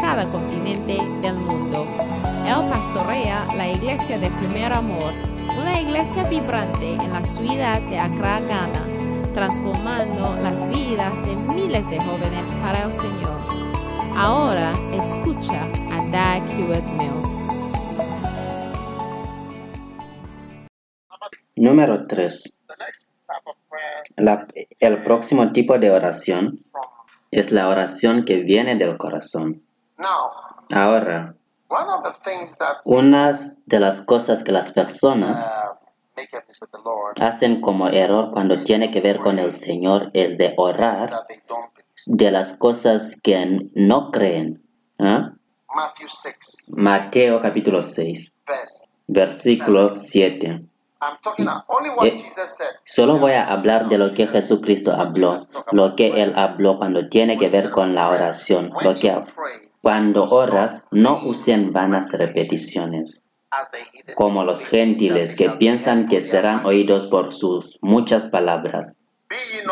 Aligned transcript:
cada 0.00 0.26
continente 0.30 0.98
del 1.20 1.36
mundo. 1.36 1.86
Él 2.46 2.70
pastorea 2.70 3.46
la 3.54 3.68
iglesia 3.68 4.18
de 4.18 4.30
Primer 4.30 4.72
Amor, 4.72 5.12
una 5.58 5.80
iglesia 5.80 6.24
vibrante 6.24 6.94
en 6.94 7.12
la 7.12 7.24
ciudad 7.24 7.80
de 7.82 7.98
Accra, 7.98 8.40
Ghana, 8.40 8.86
transformando 9.34 10.36
las 10.40 10.66
vidas 10.68 11.22
de 11.26 11.36
miles 11.36 11.90
de 11.90 11.98
jóvenes 12.00 12.54
para 12.56 12.84
el 12.84 12.92
Señor. 12.92 13.40
Ahora 14.16 14.72
escucha 14.92 15.64
a 15.90 16.04
Dag 16.10 16.42
Hewitt 16.58 16.84
Mills. 16.98 17.46
Número 21.56 22.06
3. 22.06 22.60
el 24.80 25.02
próximo 25.02 25.52
tipo 25.52 25.78
de 25.78 25.90
oración 25.90 26.64
es 27.30 27.52
la 27.52 27.68
oración 27.68 28.24
que 28.24 28.38
viene 28.38 28.76
del 28.76 28.96
corazón. 28.96 29.62
Ahora, 30.72 31.34
una 32.84 33.32
de 33.66 33.80
las 33.80 34.02
cosas 34.02 34.42
que 34.42 34.52
las 34.52 34.72
personas 34.72 35.48
hacen 37.20 37.60
como 37.60 37.88
error 37.88 38.30
cuando 38.32 38.62
tiene 38.62 38.90
que 38.90 39.00
ver 39.00 39.18
con 39.18 39.38
el 39.38 39.52
Señor 39.52 40.10
es 40.12 40.38
de 40.38 40.54
orar 40.56 41.26
de 42.06 42.30
las 42.30 42.54
cosas 42.56 43.20
que 43.22 43.68
no 43.74 44.10
creen. 44.10 44.62
¿ah? 44.98 45.32
Mateo 46.70 47.40
capítulo 47.40 47.82
6, 47.82 48.32
versículo 49.06 49.96
7. 49.96 50.64
Eh, 52.02 52.16
solo 52.84 53.18
voy 53.18 53.32
a 53.32 53.46
hablar 53.46 53.88
de 53.88 53.96
lo 53.96 54.12
que 54.12 54.26
Jesucristo 54.26 54.92
habló, 54.92 55.38
lo 55.72 55.96
que 55.96 56.22
Él 56.22 56.34
habló 56.36 56.76
cuando 56.76 57.08
tiene 57.08 57.38
que 57.38 57.48
ver 57.48 57.70
con 57.70 57.94
la 57.94 58.10
oración. 58.10 58.70
Lo 58.82 58.94
que 58.94 59.10
cuando 59.82 60.24
oras, 60.24 60.84
no 60.90 61.20
usen 61.24 61.72
vanas 61.72 62.12
repeticiones, 62.12 63.22
como 64.14 64.44
los 64.44 64.64
gentiles 64.64 65.34
que 65.36 65.50
piensan 65.50 66.08
que 66.08 66.20
serán 66.22 66.66
oídos 66.66 67.06
por 67.06 67.32
sus 67.32 67.78
muchas 67.80 68.28
palabras. 68.28 68.96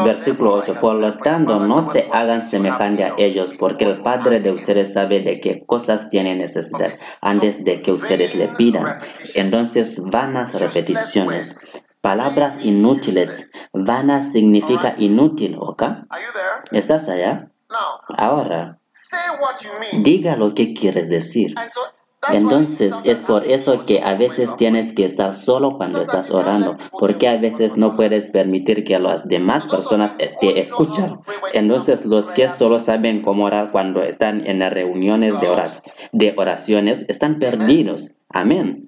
Versículo 0.05 0.55
8. 0.55 0.77
Por 0.81 0.97
lo 0.97 1.17
tanto, 1.17 1.59
no 1.59 1.83
se 1.83 2.09
hagan 2.13 2.45
semejante 2.45 3.05
a 3.05 3.15
ellos, 3.19 3.55
porque 3.59 3.85
el 3.85 4.03
Padre 4.03 4.41
de 4.41 4.53
ustedes 4.53 4.93
sabe 4.93 5.21
de 5.21 5.41
qué 5.41 5.65
cosas 5.67 6.11
tiene 6.11 6.37
necesidad 6.37 6.99
antes 7.21 7.65
de 7.65 7.81
que 7.81 7.91
ustedes 7.91 8.37
le 8.37 8.49
pidan. 8.49 9.01
Entonces, 9.35 10.01
vanas 10.05 10.55
repeticiones, 10.55 11.83
palabras 12.01 12.65
inútiles. 12.65 13.51
Vanas 13.73 14.31
significa 14.33 14.95
inútil, 14.97 15.57
¿ok? 15.59 15.83
¿Estás 16.71 17.09
allá? 17.09 17.51
Ahora, 18.17 18.78
diga 20.03 20.37
lo 20.37 20.55
que 20.55 20.75
quieres 20.75 21.09
decir. 21.09 21.55
Entonces 22.31 22.95
es 23.05 23.23
por 23.23 23.47
eso 23.47 23.87
que 23.87 24.01
a 24.03 24.15
veces 24.15 24.57
tienes 24.57 24.93
que 24.93 25.05
estar 25.05 25.37
solo 25.37 25.77
cuando 25.77 26.03
estás 26.03 26.31
orando, 26.31 26.77
porque 26.99 27.29
a 27.29 27.37
veces 27.37 27.77
no 27.77 27.95
puedes 27.95 28.29
permitir 28.31 28.83
que 28.83 28.99
las 28.99 29.29
demás 29.29 29.69
personas 29.69 30.17
te 30.19 30.61
escuchen. 30.61 31.21
Entonces 31.53 32.05
los 32.05 32.33
que 32.33 32.49
solo 32.49 32.81
saben 32.81 33.23
cómo 33.23 33.45
orar 33.45 33.71
cuando 33.71 34.03
están 34.03 34.47
en 34.47 34.59
las 34.59 34.73
reuniones 34.73 35.35
de, 35.41 35.49
de 36.13 36.35
oraciones 36.37 37.05
están 37.09 37.39
perdidos. 37.39 38.13
Amén. 38.31 38.88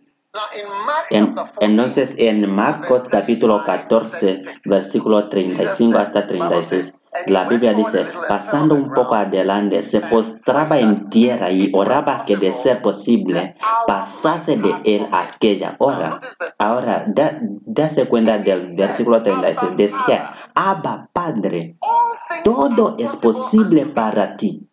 Entonces 1.60 2.14
en 2.18 2.48
Marcos 2.48 3.08
capítulo 3.08 3.64
14, 3.64 4.60
versículo 4.64 5.28
35 5.28 5.98
hasta 5.98 6.26
36. 6.26 6.94
La 7.26 7.48
Biblia 7.48 7.74
dice, 7.74 8.06
pasando 8.28 8.76
un 8.76 8.92
poco 8.92 9.16
adelante, 9.16 9.82
se 9.82 10.00
postraba 10.00 10.78
en 10.78 11.10
tierra 11.10 11.50
y 11.50 11.72
oraba 11.74 12.22
que 12.24 12.36
de 12.36 12.52
ser 12.52 12.80
posible 12.80 13.56
pasase 13.88 14.56
de 14.56 14.74
él 14.84 15.08
aquella 15.10 15.74
hora. 15.78 16.20
Ahora, 16.58 17.04
dase 17.66 18.06
cuenta 18.06 18.38
del 18.38 18.76
versículo 18.76 19.24
36. 19.24 19.76
Decía, 19.76 20.32
Abba 20.54 21.08
Padre, 21.12 21.76
todo 22.44 22.94
es 22.98 23.16
posible 23.16 23.86
para 23.86 24.36
ti. 24.36 24.69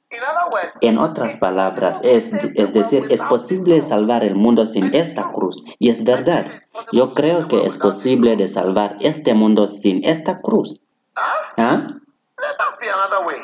En 0.82 0.98
otras 0.98 1.38
palabras, 1.38 2.00
es, 2.02 2.34
es, 2.34 2.74
decir, 2.74 3.08
es 3.10 3.22
posible 3.24 3.82
salvar 3.82 4.24
el 4.24 4.36
mundo 4.36 4.66
sin 4.66 4.94
esta 4.96 5.32
cruz. 5.34 5.64
Y 5.80 5.90
es 5.90 6.06
verdad, 6.06 6.48
yo 6.94 7.14
creo 7.14 7.48
que 7.48 7.66
es 7.66 7.78
posible 7.78 8.38
de 8.38 8.48
salvar 8.48 8.96
este 9.02 9.34
mundo 9.34 9.68
sin 9.68 10.06
esta 10.06 10.40
cruz. 10.42 10.80
¿Ah? 11.16 11.88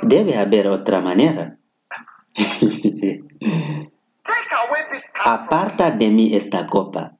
Debe 0.04 0.38
haber 0.38 0.68
otra 0.68 1.02
manera. 1.02 1.58
Aparta 5.26 5.92
de 5.92 6.10
mí 6.10 6.36
esta 6.36 6.68
copa, 6.68 7.14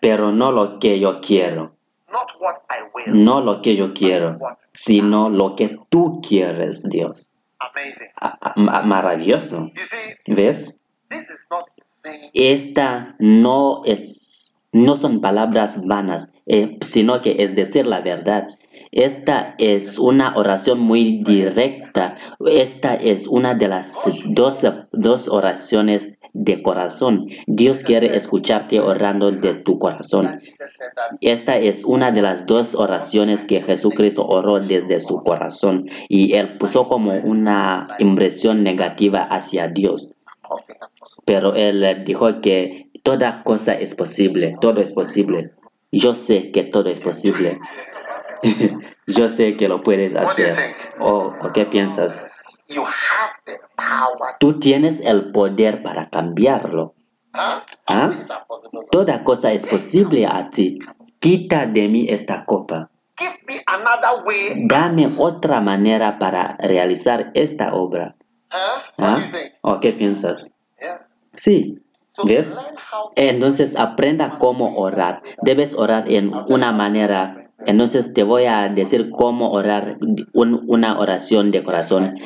pero 0.00 0.32
no 0.32 0.52
lo 0.52 0.78
que 0.78 1.00
yo 1.00 1.20
quiero. 1.20 1.74
No 3.06 3.40
lo 3.40 3.60
que 3.62 3.76
yo 3.76 3.92
quiero, 3.92 4.38
sino 4.72 5.30
lo 5.30 5.56
que 5.56 5.78
tú 5.88 6.20
quieres, 6.26 6.88
Dios. 6.88 7.28
Maravilloso. 8.56 9.70
¿Ves? 10.26 10.80
Esta 12.34 13.16
no 13.18 13.82
es, 13.84 14.68
no 14.72 14.96
son 14.96 15.20
palabras 15.20 15.84
vanas, 15.84 16.28
eh, 16.46 16.78
sino 16.80 17.20
que 17.20 17.36
es 17.42 17.54
decir 17.54 17.86
la 17.86 18.00
verdad. 18.00 18.48
Esta 18.92 19.54
es 19.58 19.98
una 19.98 20.36
oración 20.36 20.78
muy 20.78 21.22
directa. 21.24 22.16
Esta 22.46 22.94
es 22.94 23.26
una 23.26 23.54
de 23.54 23.68
las 23.68 23.94
dos, 24.26 24.64
dos 24.92 25.28
oraciones 25.28 26.15
de 26.32 26.62
corazón. 26.62 27.28
Dios 27.46 27.82
quiere 27.82 28.16
escucharte 28.16 28.80
orando 28.80 29.32
de 29.32 29.54
tu 29.54 29.78
corazón. 29.78 30.40
Esta 31.20 31.56
es 31.56 31.84
una 31.84 32.12
de 32.12 32.22
las 32.22 32.46
dos 32.46 32.74
oraciones 32.74 33.44
que 33.44 33.62
Jesucristo 33.62 34.26
oró 34.26 34.60
desde 34.60 35.00
su 35.00 35.22
corazón 35.22 35.88
y 36.08 36.34
él 36.34 36.52
puso 36.58 36.84
como 36.84 37.14
una 37.14 37.88
impresión 37.98 38.62
negativa 38.62 39.22
hacia 39.22 39.68
Dios. 39.68 40.14
Pero 41.24 41.54
él 41.54 42.04
dijo 42.04 42.40
que 42.40 42.90
toda 43.02 43.42
cosa 43.44 43.74
es 43.74 43.94
posible, 43.94 44.56
todo 44.60 44.80
es 44.80 44.92
posible. 44.92 45.52
Yo 45.92 46.14
sé 46.14 46.50
que 46.50 46.64
todo 46.64 46.90
es 46.90 47.00
posible. 47.00 47.58
Yo 49.06 49.28
sé 49.28 49.56
que 49.56 49.68
lo 49.68 49.82
puedes 49.82 50.14
hacer. 50.14 50.54
¿O 51.00 51.32
qué 51.54 51.64
piensas? 51.66 52.58
Tú 54.38 54.58
tienes 54.58 55.00
el 55.00 55.32
poder 55.32 55.82
para 55.82 56.08
cambiarlo. 56.10 56.94
¿Ah? 57.32 57.64
Toda 58.90 59.24
cosa 59.24 59.52
es 59.52 59.66
posible 59.66 60.26
a 60.26 60.50
ti. 60.50 60.78
Quita 61.18 61.66
de 61.66 61.88
mí 61.88 62.06
esta 62.08 62.44
copa. 62.44 62.90
Dame 64.66 65.08
otra 65.18 65.60
manera 65.60 66.18
para 66.18 66.56
realizar 66.58 67.30
esta 67.34 67.74
obra. 67.74 68.16
¿Ah? 68.98 69.30
¿O 69.62 69.80
qué 69.80 69.92
piensas? 69.92 70.54
Sí. 71.34 71.82
¿Ves? 72.24 72.56
Entonces 73.14 73.76
aprenda 73.76 74.36
cómo 74.38 74.76
orar. 74.76 75.22
Debes 75.42 75.74
orar 75.74 76.10
en 76.10 76.32
una 76.48 76.72
manera 76.72 77.46
entonces 77.64 78.12
te 78.12 78.22
voy 78.22 78.44
a 78.44 78.68
decir 78.68 79.10
cómo 79.10 79.50
orar 79.50 79.98
una 80.32 80.98
oración 80.98 81.50
de 81.50 81.64
corazón. 81.64 82.16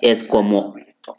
Es 0.00 0.22
como 0.22 0.74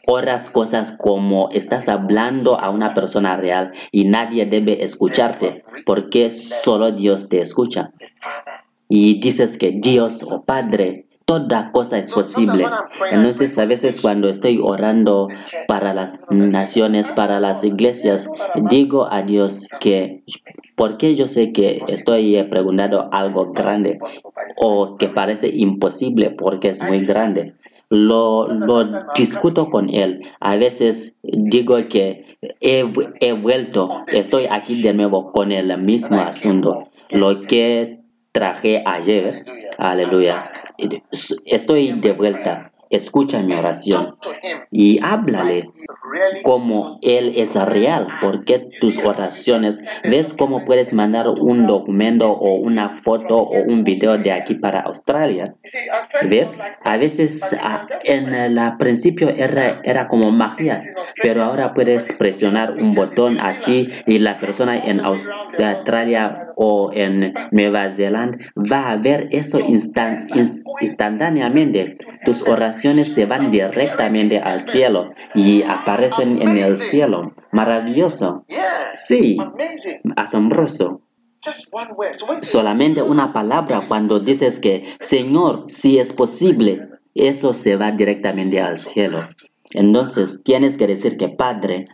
oras 0.06 0.50
cosas 0.50 0.96
como 0.96 1.48
estás 1.52 1.88
hablando 1.88 2.58
a 2.58 2.70
una 2.70 2.94
persona 2.94 3.36
real 3.36 3.72
y 3.92 4.04
nadie 4.04 4.46
debe 4.46 4.82
escucharte 4.82 5.64
porque 5.84 6.30
solo 6.30 6.92
Dios 6.92 7.28
te 7.28 7.40
escucha. 7.40 7.90
Y 8.88 9.20
dices 9.20 9.58
que 9.58 9.72
Dios 9.72 10.22
o 10.22 10.36
oh 10.36 10.44
Padre 10.44 11.06
toda 11.24 11.70
cosa 11.72 11.98
es 11.98 12.12
posible. 12.12 12.66
Entonces 13.10 13.58
a 13.58 13.64
veces 13.64 14.00
cuando 14.00 14.28
estoy 14.28 14.60
orando 14.62 15.28
para 15.66 15.94
las 15.94 16.20
naciones, 16.30 17.12
para 17.12 17.40
las 17.40 17.64
iglesias, 17.64 18.28
digo 18.70 19.10
a 19.10 19.22
Dios 19.22 19.68
que 19.80 20.22
porque 20.76 21.14
yo 21.14 21.28
sé 21.28 21.52
que 21.52 21.82
estoy 21.88 22.42
preguntando 22.50 23.08
algo 23.12 23.52
grande 23.52 23.98
o 24.56 24.96
que 24.96 25.08
parece 25.08 25.48
imposible 25.48 26.30
porque 26.30 26.68
es 26.68 26.82
muy 26.82 27.04
grande. 27.04 27.54
Lo, 27.94 28.46
lo 28.48 28.88
discuto 29.14 29.70
con 29.70 29.88
él. 29.88 30.22
A 30.40 30.56
veces 30.56 31.14
digo 31.22 31.76
que 31.88 32.38
he, 32.60 32.84
he 33.20 33.32
vuelto, 33.32 33.88
estoy 34.08 34.46
aquí 34.50 34.82
de 34.82 34.92
nuevo 34.94 35.32
con 35.32 35.52
el 35.52 35.76
mismo 35.78 36.20
asunto. 36.20 36.90
Lo 37.10 37.40
que 37.40 38.00
traje 38.32 38.82
ayer, 38.84 39.44
aleluya, 39.78 40.50
estoy 41.46 41.92
de 41.92 42.12
vuelta 42.12 42.73
escucha 42.96 43.40
mi 43.42 43.54
oración 43.54 44.16
y 44.70 45.02
háblale 45.02 45.68
como 46.42 46.98
Él 47.02 47.32
es 47.36 47.54
real, 47.54 48.08
porque 48.20 48.68
tus 48.80 48.98
oraciones, 48.98 49.84
ves 50.04 50.34
cómo 50.34 50.64
puedes 50.64 50.92
mandar 50.92 51.28
un 51.28 51.66
documento 51.66 52.30
o 52.30 52.54
una 52.54 52.88
foto 52.88 53.38
o 53.38 53.62
un 53.62 53.84
video 53.84 54.16
de 54.18 54.32
aquí 54.32 54.54
para 54.54 54.80
Australia. 54.80 55.54
¿Ves? 56.28 56.60
A 56.82 56.96
veces 56.96 57.56
en 58.04 58.34
el 58.34 58.60
principio 58.78 59.28
era, 59.28 59.80
era 59.82 60.08
como 60.08 60.30
magia, 60.30 60.80
pero 61.22 61.42
ahora 61.42 61.72
puedes 61.72 62.12
presionar 62.12 62.72
un 62.72 62.90
botón 62.90 63.38
así 63.40 63.90
y 64.06 64.18
la 64.18 64.38
persona 64.38 64.78
en 64.78 65.00
Australia 65.00 66.43
o 66.56 66.90
en 66.92 67.34
Nueva 67.50 67.90
Zelanda 67.90 68.38
va 68.56 68.90
a 68.90 68.96
ver 68.96 69.28
eso 69.32 69.58
instantáneamente. 69.60 71.98
Tus 72.24 72.42
oraciones 72.42 73.12
se 73.12 73.26
van 73.26 73.50
directamente 73.50 74.38
al 74.38 74.62
cielo 74.62 75.12
y 75.34 75.62
aparecen 75.62 76.40
en 76.40 76.56
el 76.58 76.76
cielo. 76.76 77.34
Maravilloso. 77.52 78.44
Sí, 78.96 79.38
asombroso. 80.16 81.02
Solamente 82.40 83.02
una 83.02 83.32
palabra 83.32 83.82
cuando 83.86 84.18
dices 84.18 84.58
que, 84.58 84.84
Señor, 85.00 85.64
si 85.68 85.98
es 85.98 86.12
posible, 86.12 86.88
eso 87.14 87.54
se 87.54 87.76
va 87.76 87.92
directamente 87.92 88.60
al 88.60 88.78
cielo. 88.78 89.24
Entonces 89.72 90.42
tienes 90.44 90.76
que 90.76 90.86
decir 90.86 91.16
que 91.16 91.28
Padre, 91.28 91.88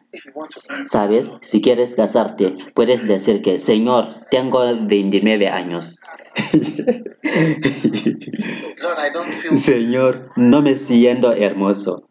¿sabes? 0.84 1.30
Si 1.40 1.60
quieres 1.60 1.94
casarte, 1.94 2.56
puedes 2.74 3.06
decir 3.06 3.42
que 3.42 3.58
Señor, 3.58 4.26
tengo 4.30 4.60
29 4.86 5.48
años. 5.48 6.00
Señor, 9.56 10.30
no 10.36 10.62
me 10.62 10.76
siento 10.76 11.32
hermoso. 11.32 12.09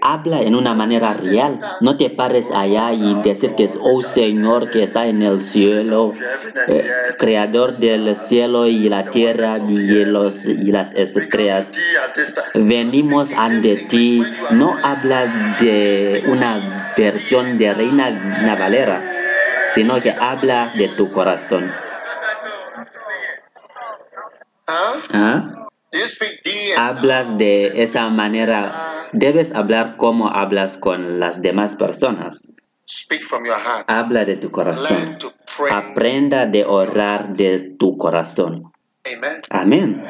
Habla 0.00 0.42
en 0.42 0.54
una 0.54 0.74
manera 0.74 1.14
real. 1.14 1.58
No 1.80 1.96
te 1.96 2.10
pares 2.10 2.50
allá 2.50 2.92
y 2.92 3.14
decir 3.22 3.54
que 3.54 3.64
es, 3.64 3.78
oh 3.80 4.02
Señor 4.02 4.70
que 4.70 4.82
está 4.82 5.06
en 5.06 5.22
el 5.22 5.40
cielo, 5.40 6.12
eh, 6.68 6.90
creador 7.18 7.76
del 7.76 8.16
cielo 8.16 8.66
y 8.66 8.88
la 8.88 9.10
tierra 9.10 9.58
y, 9.58 10.04
los, 10.04 10.44
y 10.44 10.70
las 10.72 10.92
estrellas. 10.92 11.72
Venimos 12.54 13.32
ante 13.32 13.76
ti. 13.76 14.22
No 14.50 14.76
habla 14.82 15.56
de 15.60 16.24
una 16.26 16.92
versión 16.96 17.58
de 17.58 17.74
Reina 17.74 18.10
Navalera, 18.10 19.02
sino 19.66 20.00
que 20.00 20.10
habla 20.10 20.72
de 20.76 20.88
tu 20.88 21.12
corazón. 21.12 21.72
¿Ah? 24.66 25.68
Hablas 26.76 27.36
de 27.36 27.82
esa 27.82 28.08
manera, 28.08 28.91
debes 29.12 29.54
hablar 29.54 29.96
como 29.96 30.28
hablas 30.28 30.76
con 30.76 31.20
las 31.20 31.42
demás 31.42 31.76
personas. 31.76 32.54
Habla 33.86 34.24
de 34.24 34.36
tu 34.36 34.50
corazón. 34.50 35.18
Aprenda 35.70 36.46
de 36.46 36.64
orar 36.64 37.32
de 37.32 37.74
tu 37.78 37.96
corazón. 37.96 38.72
Amén. 39.50 40.04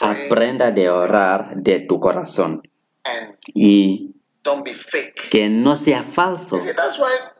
Aprenda 0.00 0.70
de 0.70 0.88
orar 0.88 1.50
de 1.54 1.80
tu 1.80 2.00
corazón. 2.00 2.62
Y 3.54 4.14
que 5.30 5.48
no 5.48 5.76
sea 5.76 6.02
falso. 6.02 6.60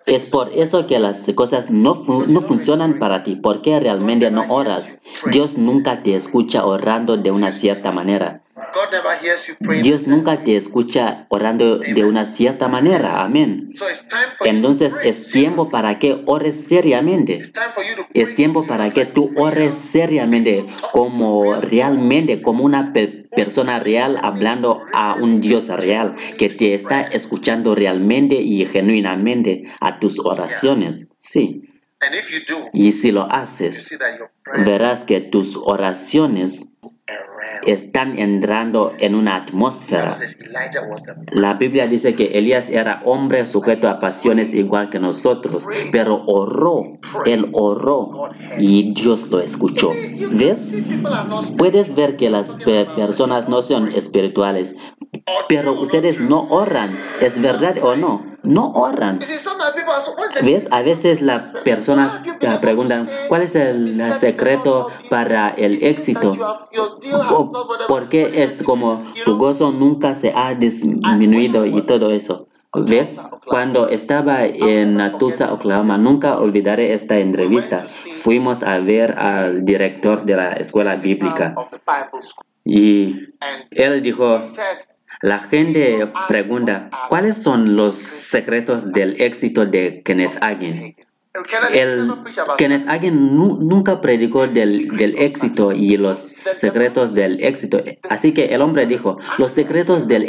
Es 0.07 0.27
por 0.27 0.51
eso 0.53 0.87
que 0.87 0.99
las 0.99 1.31
cosas 1.35 1.71
no, 1.71 2.03
no 2.27 2.41
funcionan 2.43 2.99
para 2.99 3.23
ti, 3.23 3.37
porque 3.37 3.79
realmente 3.81 4.31
no 4.31 4.45
oras. 4.49 4.91
Dios 5.31 5.57
nunca 5.57 6.03
te 6.03 6.15
escucha 6.15 6.65
orando 6.65 7.17
de 7.17 7.31
una 7.31 7.53
cierta 7.53 7.93
manera. 7.93 8.43
Dios 9.83 10.07
nunca 10.07 10.45
te 10.45 10.57
escucha 10.57 11.27
orando 11.29 11.79
de 11.79 12.05
una 12.05 12.27
cierta 12.27 12.69
manera. 12.69 13.23
Amén. 13.23 13.75
Entonces 14.45 14.95
es 15.03 15.31
tiempo 15.31 15.71
para 15.71 15.99
que 15.99 16.23
ores 16.27 16.65
seriamente. 16.65 17.41
Es 18.15 18.35
tiempo 18.35 18.67
para 18.67 18.91
que 18.91 19.07
tú 19.07 19.31
ores 19.37 19.75
seriamente 19.75 20.67
como 20.93 21.55
realmente, 21.61 22.43
como 22.43 22.65
una 22.65 22.93
persona 22.93 23.81
real 23.81 24.19
hablando 24.23 24.85
a 24.93 25.15
un 25.15 25.41
Dios 25.41 25.69
real 25.69 26.15
que 26.39 26.49
te 26.49 26.75
está 26.75 27.03
escuchando 27.03 27.75
realmente 27.75 28.37
y 28.37 28.67
genuinamente 28.67 29.65
a 29.81 29.99
tus 29.99 30.19
oraciones. 30.19 31.11
Sí. 31.19 31.69
Y 32.73 32.93
si 32.93 33.11
lo 33.11 33.31
haces, 33.31 33.89
verás 34.65 35.05
que 35.05 35.21
tus 35.21 35.57
oraciones 35.57 36.73
están 37.67 38.19
entrando 38.19 38.93
en 38.99 39.15
una 39.15 39.37
atmósfera. 39.37 40.17
La 41.33 41.55
Biblia 41.55 41.87
dice 41.87 42.15
que 42.15 42.39
Elías 42.39 42.71
era 42.71 43.03
hombre 43.05 43.47
sujeto 43.47 43.89
a 43.89 43.99
pasiones 43.99 44.53
igual 44.55 44.91
que 44.91 44.99
nosotros, 44.99 45.67
pero 45.93 46.25
oró, 46.27 46.99
él 47.25 47.49
oró 47.53 48.31
y 48.59 48.93
Dios 48.93 49.31
lo 49.31 49.41
escuchó. 49.41 49.93
¿Ves? 50.33 50.77
Puedes 51.57 51.95
ver 51.95 52.17
que 52.17 52.31
las 52.31 52.55
personas 52.95 53.49
no 53.49 53.63
son 53.63 53.89
espirituales, 53.93 54.75
pero 55.49 55.73
ustedes 55.81 56.21
no 56.21 56.43
oran. 56.49 56.99
¿Es 57.21 57.41
verdad 57.41 57.77
o 57.83 57.97
no? 57.97 58.28
No 58.43 58.73
oran. 58.73 59.19
¿Ves? 60.43 60.69
A 60.71 60.83
veces 60.83 61.21
las 61.21 61.57
personas 61.59 62.23
te 62.39 62.49
preguntan, 62.59 63.09
¿cuál 63.29 63.43
es 63.43 63.55
el 63.57 63.95
secreto 64.15 64.89
para 65.11 65.51
el 65.51 65.83
éxito? 65.83 66.37
¿Por 67.89 68.09
qué 68.09 68.45
es 68.45 68.63
como 68.63 69.05
tu 69.25 69.37
gozo 69.37 69.73
nunca 69.73 70.15
se 70.15 70.33
ha 70.35 70.55
disminuido 70.55 71.67
y 71.67 71.83
todo 71.83 72.11
eso? 72.13 72.49
¿Ves? 72.75 73.19
Cuando 73.47 73.89
estaba 73.89 74.45
en 74.45 75.19
Tulsa, 75.19 75.53
Oklahoma, 75.53 75.97
nunca 75.97 76.39
olvidaré 76.39 76.93
esta 76.93 77.19
entrevista. 77.19 77.79
Fuimos 77.87 78.63
a 78.63 78.79
ver 78.79 79.19
al 79.19 79.65
director 79.65 80.25
de 80.25 80.37
la 80.37 80.53
escuela 80.53 80.97
bíblica 80.97 81.55
y 82.65 83.17
él 83.71 84.03
dijo, 84.03 84.43
la 85.21 85.41
gente 85.41 86.09
pregunta, 86.29 86.91
¿cuáles 87.09 87.37
son 87.37 87.77
los 87.77 87.97
secretos 87.97 88.93
del 88.93 89.21
éxito 89.21 89.67
de 89.67 90.03
Kenneth 90.05 90.39
Hagin? 90.41 90.95
El 91.73 92.13
Kenneth 92.57 92.89
Hagin 92.89 93.37
nunca 93.37 94.01
predicó 94.01 94.47
del, 94.47 94.89
éxito 95.19 95.73
y 95.73 95.97
los 95.97 96.19
secretos 96.19 97.15
del 97.15 97.43
éxito. 97.43 97.83
Así 98.09 98.33
que 98.33 98.47
el 98.47 98.63
hombre 98.63 98.87
dijo, 98.87 99.19
los 99.39 99.53
secretos 99.53 100.09
del, 100.09 100.27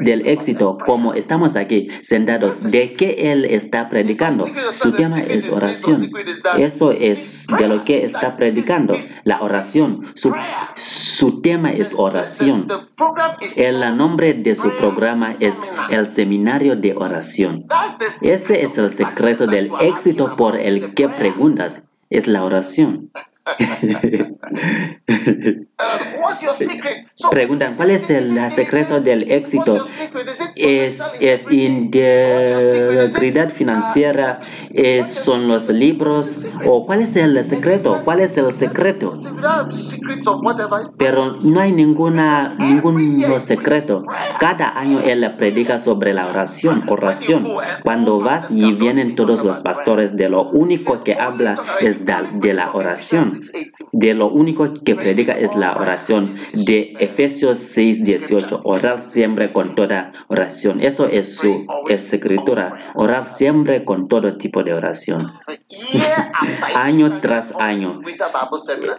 del 0.00 0.26
éxito, 0.26 0.78
como 0.84 1.14
estamos 1.14 1.56
aquí 1.56 1.88
sentados, 2.02 2.70
¿de 2.70 2.94
qué 2.94 3.32
él 3.32 3.44
está 3.44 3.88
predicando? 3.88 4.46
Su 4.72 4.92
tema 4.92 5.20
es 5.20 5.48
oración. 5.50 6.10
Eso 6.58 6.92
es 6.92 7.46
de 7.58 7.68
lo 7.68 7.84
que 7.84 8.04
está 8.04 8.36
predicando, 8.36 8.96
la 9.24 9.40
oración. 9.40 10.06
Su, 10.14 10.34
su 10.74 11.40
tema 11.40 11.70
es 11.70 11.94
oración. 11.96 12.68
El 13.56 13.96
nombre 13.96 14.34
de 14.34 14.54
su 14.54 14.70
programa 14.76 15.34
es 15.40 15.56
el 15.90 16.12
Seminario 16.12 16.76
de 16.76 16.94
Oración. 16.94 17.66
Ese 18.22 18.62
es 18.62 18.78
el 18.78 18.90
secreto 18.90 19.46
del 19.46 19.70
éxito 19.80 20.36
por 20.36 20.47
el 20.56 20.94
que 20.94 21.08
preguntas 21.08 21.84
es 22.10 22.26
la 22.26 22.44
oración. 22.44 23.10
Preguntan, 27.30 27.74
¿cuál 27.76 27.90
es 27.90 28.10
el 28.10 28.50
secreto 28.50 29.00
del 29.00 29.30
éxito? 29.30 29.84
¿Es, 30.56 31.00
es 31.20 31.50
integridad 31.52 33.50
financiera? 33.50 34.40
¿Es, 34.72 35.06
¿Son 35.06 35.46
los 35.46 35.68
libros? 35.68 36.46
¿O 36.66 36.84
cuál 36.84 37.02
es 37.02 37.14
el 37.14 37.44
secreto? 37.44 38.00
¿Cuál 38.04 38.20
es 38.20 38.36
el 38.36 38.52
secreto? 38.52 39.18
Pero 40.96 41.36
no 41.42 41.60
hay 41.60 41.70
ninguna, 41.72 42.56
ningún 42.58 43.40
secreto. 43.40 44.04
Cada 44.40 44.76
año 44.78 45.00
él 45.00 45.32
predica 45.36 45.78
sobre 45.78 46.12
la 46.12 46.26
oración, 46.26 46.82
oración. 46.88 47.46
Cuando 47.84 48.18
vas 48.18 48.50
y 48.50 48.72
vienen 48.72 49.14
todos 49.14 49.44
los 49.44 49.60
pastores, 49.60 50.16
de 50.16 50.28
lo 50.28 50.50
único 50.50 51.04
que 51.04 51.14
habla 51.14 51.54
es 51.80 52.04
de 52.04 52.52
la 52.54 52.72
oración. 52.72 53.38
De 53.92 54.14
lo 54.14 54.28
único 54.28 54.72
que 54.84 54.96
predica 54.96 55.32
es 55.32 55.54
la 55.54 55.67
oración 55.76 56.34
de 56.52 56.94
Efesios 56.98 57.58
6, 57.58 58.04
18. 58.04 58.60
Orar 58.64 59.02
siempre 59.02 59.52
con 59.52 59.74
toda 59.74 60.12
oración. 60.28 60.80
Eso 60.80 61.06
es 61.06 61.36
su 61.36 61.66
escritura. 61.88 62.92
Orar 62.94 63.28
siempre 63.28 63.84
con 63.84 64.08
todo 64.08 64.36
tipo 64.36 64.62
de 64.62 64.74
oración. 64.74 65.32
año 66.74 67.20
tras 67.20 67.52
año 67.58 68.00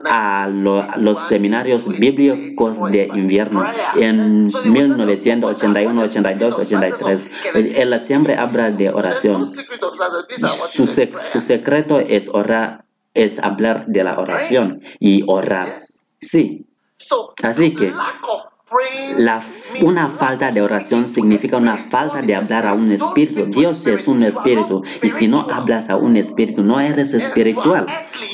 a 0.10 0.50
los 0.50 1.20
seminarios 1.28 1.88
bíblicos 1.88 2.92
de 2.92 3.10
invierno 3.14 3.66
en 3.96 4.48
1981, 4.66 6.02
82, 6.02 6.60
83. 6.60 7.26
Él 7.56 8.00
siempre 8.04 8.36
habla 8.36 8.72
de 8.72 8.90
oración. 8.90 9.46
Su, 9.46 10.86
su 10.86 11.42
secreto 11.42 12.00
es 12.00 12.30
orar 12.30 12.86
es 13.14 13.40
hablar 13.40 13.86
de 13.88 14.04
la 14.04 14.20
oración 14.20 14.82
y 15.00 15.24
orar. 15.28 15.80
Sí. 16.20 16.66
Así 17.44 17.76
que 17.76 17.94
la, 19.18 19.42
una 19.82 20.10
falta 20.10 20.52
de 20.52 20.62
oración 20.62 21.08
significa 21.08 21.58
una 21.58 21.78
falta 21.78 22.22
de 22.22 22.36
hablar 22.36 22.68
a 22.68 22.74
un 22.74 22.92
espíritu. 22.92 23.46
Dios 23.46 23.88
es 23.88 24.08
un 24.08 24.24
espíritu 24.24 24.82
y 25.02 25.10
si 25.10 25.28
no 25.28 25.40
hablas 25.40 25.90
a 25.90 25.96
un 25.96 26.18
espíritu 26.18 26.64
no 26.64 26.80
eres 26.80 27.14
espiritual, 27.14 27.86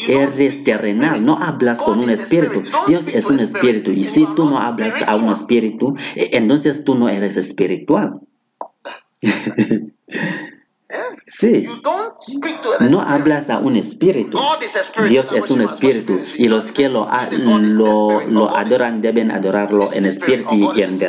eres 0.08 0.63
terrenal, 0.63 1.24
no 1.24 1.38
hablas 1.38 1.80
con 1.80 2.00
un 2.00 2.10
espíritu. 2.10 2.63
Dios 2.88 3.08
es 3.08 3.27
un 3.27 3.39
espíritu 3.39 3.92
y 3.92 4.04
si 4.04 4.25
tú 4.36 4.46
no 4.46 4.60
hablas 4.60 5.01
a 5.04 5.15
un 5.15 5.32
espíritu, 5.32 5.96
e, 6.15 6.32
entonces 6.34 6.84
tú 6.84 6.96
no 6.96 7.08
eres 7.08 7.38
espiritual. 7.38 8.20
Sí. 11.17 11.67
No 12.89 13.01
hablas 13.01 13.50
a 13.50 13.60
un 13.60 13.75
espíritu. 13.75 14.39
Dios 15.07 15.31
es 15.31 15.50
un 15.50 15.62
espíritu 15.62 16.19
y 16.38 16.48
los 16.48 16.72
que 16.72 16.89
lo, 16.89 17.07
lo, 17.31 18.55
adoran 18.55 19.01
deben 19.01 19.31
adorarlo 19.31 19.91
en 19.93 20.05
espíritu 20.05 20.74
y 20.75 20.81
en, 20.81 21.00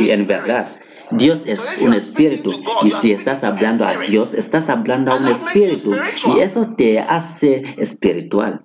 y 0.00 0.10
en 0.10 0.26
verdad. 0.26 0.66
Dios 1.10 1.42
es 1.46 1.60
un 1.82 1.94
espíritu 1.94 2.50
y 2.82 2.90
si 2.90 3.12
estás 3.12 3.44
hablando 3.44 3.84
a 3.84 3.98
Dios, 3.98 4.34
estás 4.34 4.68
hablando 4.68 5.12
a 5.12 5.16
un 5.16 5.28
espíritu 5.28 5.94
y 6.34 6.40
eso 6.40 6.74
te 6.76 6.98
hace 6.98 7.62
espiritual. 7.76 8.62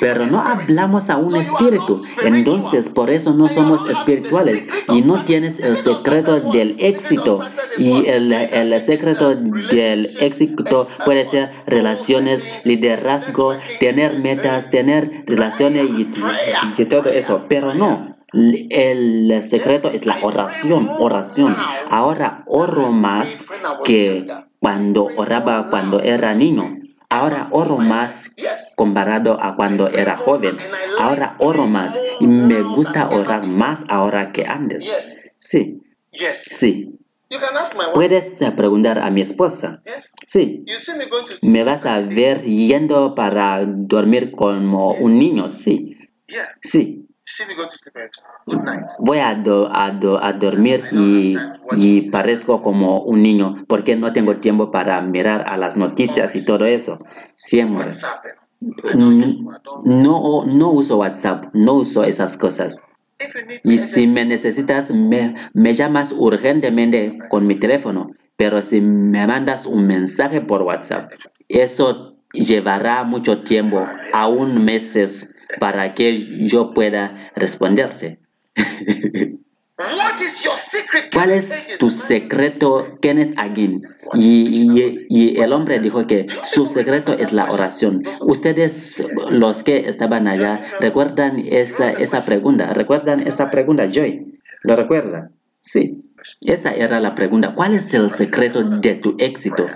Pero 0.00 0.26
no 0.26 0.40
hablamos 0.40 1.10
a 1.10 1.16
un 1.16 1.36
espíritu. 1.36 2.00
Entonces, 2.22 2.88
por 2.88 3.10
eso 3.10 3.34
no 3.34 3.48
somos 3.48 3.88
espirituales 3.88 4.68
y 4.88 5.02
no 5.02 5.24
tienes 5.24 5.60
el 5.60 5.76
secreto 5.76 6.40
del 6.40 6.76
éxito. 6.78 7.40
Y 7.78 8.06
el, 8.06 8.32
el 8.32 8.80
secreto 8.80 9.34
del 9.34 10.08
éxito 10.20 10.86
puede 11.04 11.24
ser 11.26 11.50
relaciones, 11.66 12.42
liderazgo, 12.64 13.54
tener 13.78 14.18
metas, 14.18 14.70
tener 14.70 15.24
relaciones 15.26 15.86
y, 16.78 16.84
todo 16.84 17.10
eso. 17.10 17.46
Pero 17.48 17.74
no. 17.74 18.16
El 18.32 19.42
secreto 19.42 19.90
es 19.90 20.06
la 20.06 20.18
oración, 20.22 20.88
oración. 20.88 21.56
Ahora 21.90 22.44
oro 22.46 22.92
más 22.92 23.44
que 23.84 24.26
cuando 24.60 25.08
oraba 25.16 25.66
cuando 25.70 26.00
era 26.00 26.34
niño. 26.34 26.76
Ahora 27.10 27.48
oro 27.50 27.76
más 27.76 28.30
comparado 28.76 29.42
a 29.42 29.56
cuando 29.56 29.88
era 29.88 30.16
joven. 30.16 30.56
Ahora 30.98 31.34
oro 31.38 31.66
más 31.66 32.00
y 32.20 32.26
me 32.26 32.62
gusta 32.62 33.08
orar 33.08 33.46
más 33.46 33.84
ahora 33.88 34.30
que 34.30 34.44
antes. 34.46 35.34
Sí. 35.38 35.82
Sí. 36.32 36.98
Puedes 37.94 38.38
preguntar 38.56 39.00
a 39.00 39.10
mi 39.10 39.22
esposa. 39.22 39.82
Sí. 40.24 40.64
¿Me 41.42 41.64
vas 41.64 41.84
a 41.84 42.00
ver 42.00 42.42
yendo 42.44 43.14
para 43.16 43.64
dormir 43.66 44.30
como 44.30 44.92
un 44.92 45.18
niño? 45.18 45.50
Sí. 45.50 45.96
Sí. 46.62 47.08
Voy 48.98 49.18
a, 49.18 49.30
a, 49.30 50.32
dormir 50.32 50.84
y, 50.92 51.36
y, 51.76 52.10
parezco 52.10 52.62
como 52.62 53.02
un 53.02 53.22
niño 53.22 53.64
porque 53.68 53.96
no 53.96 54.12
tengo 54.12 54.36
tiempo 54.36 54.70
para 54.70 55.00
mirar 55.00 55.44
a 55.46 55.56
las 55.56 55.76
noticias 55.76 56.34
y 56.36 56.44
todo 56.44 56.66
eso. 56.66 56.98
Siempre. 57.34 57.90
No, 59.84 60.44
no 60.44 60.70
uso 60.70 60.98
WhatsApp, 60.98 61.46
no 61.54 61.74
uso 61.74 62.04
esas 62.04 62.36
cosas. 62.36 62.84
Y 63.64 63.78
si 63.78 64.06
me 64.06 64.24
necesitas, 64.24 64.90
me, 64.90 65.36
me 65.52 65.74
llamas 65.74 66.12
urgentemente 66.12 67.18
con 67.28 67.46
mi 67.46 67.56
teléfono, 67.56 68.10
pero 68.36 68.62
si 68.62 68.80
me 68.80 69.26
mandas 69.26 69.66
un 69.66 69.86
mensaje 69.86 70.40
por 70.40 70.62
WhatsApp, 70.62 71.12
eso 71.48 72.09
llevará 72.32 73.04
mucho 73.04 73.42
tiempo, 73.42 73.86
aún 74.12 74.64
meses 74.64 75.34
para 75.58 75.94
que 75.94 76.46
yo 76.46 76.72
pueda 76.72 77.30
responderte. 77.34 78.18
¿Cuál 81.12 81.30
es 81.30 81.78
tu 81.78 81.90
secreto, 81.90 82.98
Kenneth 83.00 83.38
Agin? 83.38 83.82
Y, 84.14 85.40
el 85.40 85.52
hombre 85.52 85.78
dijo 85.78 86.06
que 86.06 86.26
su 86.42 86.66
secreto 86.66 87.14
es 87.14 87.32
la 87.32 87.50
oración. 87.50 88.02
Ustedes, 88.20 89.02
los 89.30 89.62
que 89.62 89.88
estaban 89.88 90.28
allá, 90.28 90.62
¿recuerdan 90.80 91.38
esa, 91.38 91.90
esa 91.92 92.24
pregunta? 92.24 92.72
¿Recuerdan 92.74 93.26
esa 93.26 93.50
pregunta, 93.50 93.88
Joy? 93.90 94.38
¿Lo 94.62 94.76
recuerda? 94.76 95.30
Sí. 95.60 96.04
Esa 96.44 96.72
era 96.72 97.00
la 97.00 97.14
pregunta. 97.14 97.52
¿Cuál 97.54 97.74
es 97.74 97.94
el 97.94 98.10
secreto 98.10 98.62
de 98.62 98.94
tu 98.96 99.16
éxito? 99.18 99.66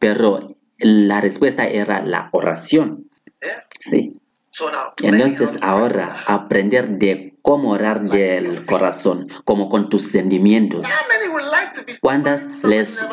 Pero 0.00 0.51
la 0.82 1.20
respuesta 1.20 1.66
era 1.66 2.02
la 2.02 2.28
oración. 2.32 3.08
Sí. 3.78 4.14
Entonces 5.02 5.58
ahora 5.62 6.24
aprender 6.26 6.98
de 6.98 7.32
cómo 7.40 7.70
orar 7.70 8.08
del 8.08 8.64
corazón, 8.66 9.28
como 9.44 9.68
con 9.68 9.88
tus 9.88 10.04
sentimientos. 10.04 10.86
¿Cuántas 12.00 12.62
les 12.64 13.04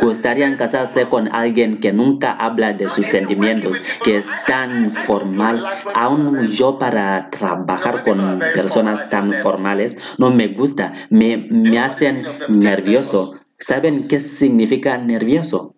gustaría 0.00 0.56
casarse 0.56 1.08
con 1.08 1.32
alguien 1.34 1.80
que 1.80 1.92
nunca 1.92 2.32
habla 2.32 2.72
de 2.72 2.90
sus 2.90 3.06
sentimientos, 3.06 3.80
que 4.04 4.16
es 4.16 4.28
tan 4.46 4.92
formal? 4.92 5.64
Aún 5.94 6.48
yo 6.48 6.78
para 6.78 7.30
trabajar 7.30 8.04
con 8.04 8.40
personas 8.54 9.08
tan 9.08 9.32
formales 9.32 9.96
no 10.18 10.30
me 10.30 10.48
gusta, 10.48 10.92
me, 11.08 11.36
me 11.36 11.78
hacen 11.78 12.26
nervioso. 12.48 13.38
¿Saben 13.60 14.06
qué 14.06 14.20
significa 14.20 14.98
nervioso? 14.98 15.74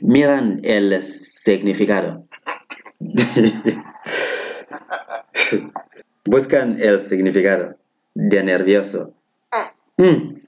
Miran 0.00 0.60
el 0.62 1.02
significado. 1.02 2.24
Buscan 6.24 6.80
el 6.80 7.00
significado 7.00 7.74
de 8.14 8.42
nervioso. 8.42 9.14
Mm. 9.96 10.40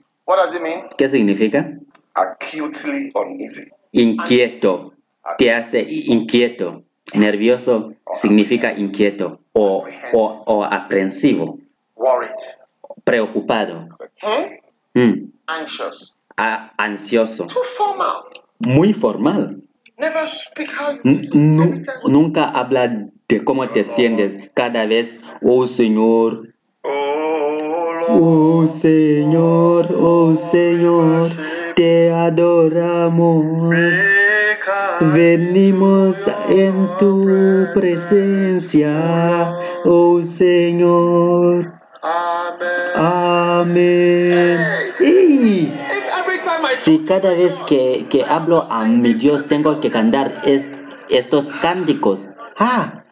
¿Qué 0.96 1.08
significa? 1.08 1.78
Acutely 2.14 3.10
uneasy. 3.14 3.70
Inquieto. 3.92 4.94
Te 5.38 5.52
hace 5.52 5.84
inquieto. 5.88 6.84
Nervioso 7.14 7.94
significa 8.14 8.72
inquieto 8.72 9.40
o, 9.52 9.86
o, 10.12 10.64
aprensivo. 10.64 11.58
Preocupado. 13.04 13.88
Mm. 14.94 15.32
ansioso. 16.76 17.46
Muy 18.58 18.92
formal 18.92 19.64
nunca 22.04 22.44
habla 22.44 23.08
de 23.28 23.44
cómo 23.44 23.68
te 23.70 23.84
sientes 23.84 24.38
cada 24.54 24.86
vez, 24.86 25.18
oh 25.42 25.66
Señor. 25.66 26.48
Oh 28.08 28.66
Señor, 28.66 29.88
oh 29.98 30.34
Señor, 30.34 31.30
te 31.74 32.10
adoramos. 32.12 33.70
Venimos 35.00 36.28
en 36.48 36.88
tu 36.98 37.66
presencia, 37.74 39.54
oh 39.84 40.22
Señor. 40.22 41.72
Amén. 42.94 44.83
Si 46.74 47.04
cada 47.04 47.34
vez 47.34 47.54
que, 47.66 48.06
que, 48.08 48.24
hablo 48.24 48.62
a 48.70 48.84
mi 48.84 49.14
Dios 49.14 49.46
tengo 49.46 49.80
que 49.80 49.90
cantar 49.90 50.42
estos 51.08 51.48
cánticos, 51.62 52.30
ah, 52.58 53.04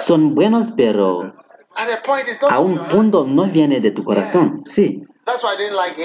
son 0.00 0.34
buenos, 0.34 0.70
pero 0.70 1.32
a 2.48 2.60
un 2.60 2.78
punto 2.88 3.26
no 3.26 3.44
viene 3.44 3.80
de 3.80 3.90
tu 3.90 4.04
corazón. 4.04 4.62
Sí. 4.64 5.04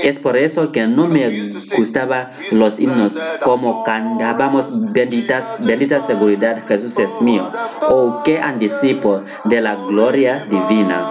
Es 0.03 0.19
por 0.19 0.38
eso 0.38 0.71
que 0.71 0.85
no 0.85 1.07
me 1.07 1.51
gustaba 1.75 2.31
los 2.51 2.79
himnos 2.79 3.17
como 3.41 3.83
cantábamos 3.83 4.91
benditas, 4.91 5.65
bendita 5.65 6.01
seguridad, 6.01 6.63
Jesús 6.67 7.00
es 7.00 7.21
mío, 7.21 7.51
o 7.89 8.21
que 8.24 8.39
anticipo 8.39 9.24
de 9.45 9.62
la 9.62 9.75
gloria 9.75 10.45
divina, 10.45 11.03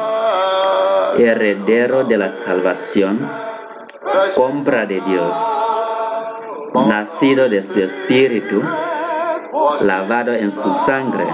heredero 1.18 2.04
de 2.04 2.18
la 2.18 2.28
salvación 2.28 3.28
compra 4.34 4.86
de 4.86 5.00
Dios, 5.00 5.36
nacido 6.86 7.48
de 7.48 7.62
su 7.62 7.82
espíritu, 7.82 8.62
lavado 9.80 10.32
en 10.32 10.52
su 10.52 10.72
sangre, 10.74 11.26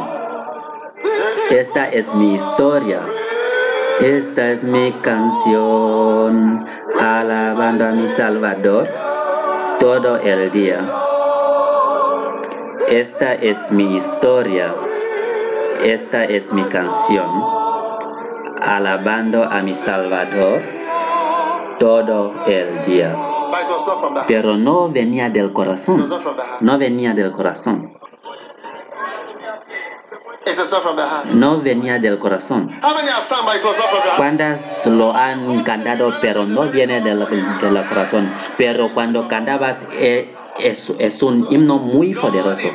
Esta 1.51 1.89
es 1.89 2.15
mi 2.15 2.35
historia. 2.35 3.01
Esta 4.01 4.53
es 4.53 4.63
mi 4.65 4.93
canción, 4.93 6.65
alabando 6.99 7.85
a 7.85 7.93
mi 7.93 8.09
Salvador 8.09 8.89
todo 9.79 10.17
el 10.17 10.51
día. 10.53 10.81
Esta 12.89 13.35
es 13.35 13.73
mi 13.73 13.97
historia. 13.97 14.75
Esta 15.83 16.25
es 16.25 16.53
mi 16.53 16.65
canción, 16.65 17.29
alabando 18.63 19.45
a 19.45 19.61
mi 19.61 19.75
Salvador 19.75 20.80
todo 21.81 22.35
el 22.47 22.85
día. 22.85 23.17
Pero 24.29 24.57
no 24.57 24.91
venía 24.91 25.31
del 25.31 25.53
corazón. 25.53 26.09
No 26.61 26.79
venía 26.79 27.15
del 27.15 27.33
corazón. 27.33 27.97
No 31.33 31.61
venía 31.61 31.99
del 31.99 32.19
corazón. 32.19 32.71
¿Cuántas 34.17 34.87
lo 34.87 35.15
han 35.15 35.63
cantado 35.65 36.13
pero 36.21 36.45
no 36.45 36.71
viene 36.71 37.01
del, 37.01 37.19
del 37.61 37.87
corazón? 37.89 38.33
Pero 38.59 38.91
cuando 38.93 39.27
cantabas 39.27 39.87
eh, 39.93 40.35
es, 40.59 40.93
es, 40.99 41.23
un 41.23 41.47
himno 41.51 41.79
muy 41.79 42.15
poderoso. 42.15 42.69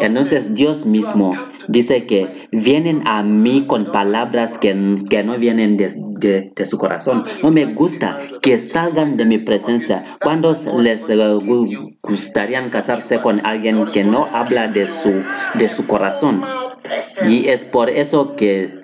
Entonces 0.00 0.54
Dios 0.54 0.86
mismo 0.86 1.32
dice 1.68 2.06
que 2.06 2.48
vienen 2.52 3.06
a 3.06 3.22
mí 3.22 3.66
con 3.66 3.92
palabras 3.92 4.56
que, 4.58 4.98
que 5.08 5.22
no 5.24 5.36
vienen 5.36 5.76
de, 5.76 6.05
de, 6.16 6.52
su 6.64 6.78
corazón. 6.78 7.24
No 7.42 7.50
me 7.50 7.66
gusta 7.66 8.20
que 8.42 8.58
salgan 8.58 9.16
de 9.16 9.24
mi 9.24 9.38
presencia. 9.38 10.04
Cuando 10.22 10.54
les 10.78 11.06
gustaría 12.02 12.62
casarse 12.70 13.20
con 13.20 13.44
alguien 13.44 13.86
que 13.86 14.04
no 14.04 14.26
habla 14.32 14.68
de 14.68 14.88
su, 14.88 15.22
de 15.54 15.68
su 15.68 15.86
corazón? 15.86 16.42
Y 17.26 17.48
es 17.48 17.64
por 17.64 17.90
eso 17.90 18.36
que 18.36 18.82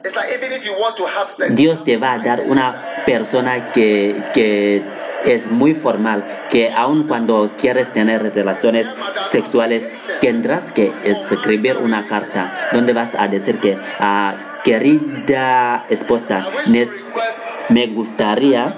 Dios 1.50 1.84
te 1.84 1.96
va 1.96 2.12
a 2.14 2.18
dar 2.18 2.42
una 2.48 2.84
persona 3.06 3.72
que, 3.72 4.20
que 4.34 4.82
es 5.24 5.46
muy 5.46 5.74
formal, 5.74 6.24
que 6.50 6.72
aun 6.72 7.06
cuando 7.06 7.52
quieres 7.56 7.92
tener 7.92 8.22
relaciones 8.34 8.90
sexuales, 9.24 9.88
tendrás 10.20 10.72
que 10.72 10.92
escribir 11.04 11.76
una 11.76 12.06
carta 12.06 12.52
donde 12.72 12.92
vas 12.92 13.14
a 13.14 13.28
decir 13.28 13.58
que, 13.58 13.78
ah, 14.00 14.51
querida 14.64 15.84
esposa, 15.88 16.46
me 17.68 17.86
gustaría 17.88 18.74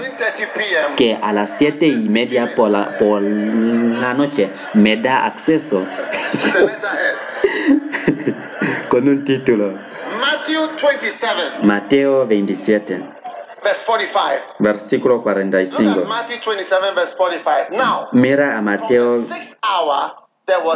que 0.96 1.18
a 1.20 1.32
las 1.32 1.58
siete 1.58 1.86
y 1.86 2.08
media 2.08 2.54
por 2.54 2.70
la, 2.70 2.96
por 2.98 3.22
la 3.22 4.14
noche 4.14 4.50
me 4.74 4.96
da 4.96 5.26
acceso 5.26 5.84
con 8.88 9.08
un 9.08 9.24
título. 9.24 9.78
Mateo 11.62 12.26
27. 12.26 13.10
Versículo 14.58 15.22
45. 15.22 16.04
Mira 18.12 18.58
a 18.58 18.62
Mateo 18.62 19.20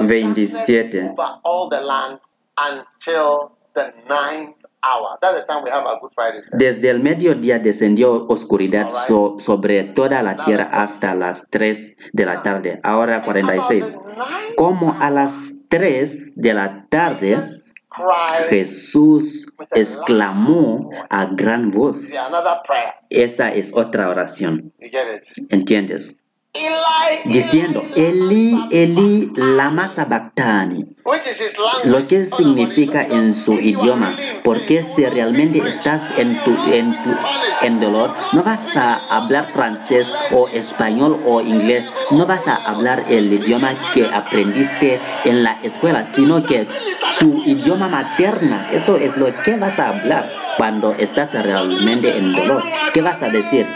27. 0.06 1.12
Desde 6.52 6.90
el 6.90 7.00
mediodía 7.00 7.58
descendió 7.58 8.26
oscuridad 8.26 8.88
sobre 9.38 9.84
toda 9.84 10.22
la 10.22 10.36
tierra 10.36 10.68
hasta 10.72 11.14
las 11.14 11.46
3 11.50 11.96
de 12.12 12.26
la 12.26 12.42
tarde. 12.42 12.80
Ahora 12.82 13.22
46. 13.22 13.96
Como 14.56 14.96
a 15.00 15.10
las 15.10 15.54
3 15.68 16.36
de 16.36 16.54
la 16.54 16.86
tarde 16.88 17.38
Jesús 18.48 19.46
exclamó 19.72 20.90
a 21.08 21.26
gran 21.26 21.70
voz. 21.70 22.12
Esa 23.10 23.52
es 23.52 23.72
otra 23.74 24.08
oración. 24.08 24.72
¿Entiendes? 25.48 26.18
Diciendo, 27.24 27.82
Eli, 27.94 28.58
Eli, 28.70 29.32
lama 29.34 29.88
sabactani, 29.88 30.86
lo 31.84 32.06
que 32.06 32.24
significa 32.24 33.02
en 33.02 33.34
su 33.34 33.52
idioma, 33.54 34.14
porque 34.44 34.82
si 34.82 35.04
realmente 35.06 35.58
estás 35.66 36.10
en, 36.18 36.42
tu, 36.44 36.56
en, 36.72 36.98
tu, 36.98 37.14
en 37.62 37.80
dolor, 37.80 38.14
no 38.32 38.42
vas 38.42 38.76
a 38.76 38.94
hablar 39.08 39.46
francés 39.46 40.12
o 40.32 40.48
español 40.48 41.20
o 41.26 41.40
inglés, 41.40 41.86
no 42.10 42.26
vas 42.26 42.46
a 42.46 42.56
hablar 42.56 43.04
el 43.08 43.32
idioma 43.32 43.74
que 43.94 44.06
aprendiste 44.06 45.00
en 45.24 45.44
la 45.44 45.58
escuela, 45.62 46.04
sino 46.04 46.42
que 46.42 46.66
tu 47.18 47.42
idioma 47.44 47.88
materna, 47.88 48.68
eso 48.72 48.96
es 48.96 49.16
lo 49.16 49.34
que 49.42 49.56
vas 49.56 49.78
a 49.78 49.88
hablar 49.88 50.30
cuando 50.56 50.92
estás 50.92 51.32
realmente 51.32 52.16
en 52.16 52.32
dolor. 52.32 52.62
¿Qué 52.92 53.00
vas 53.00 53.22
a 53.22 53.28
decir? 53.28 53.66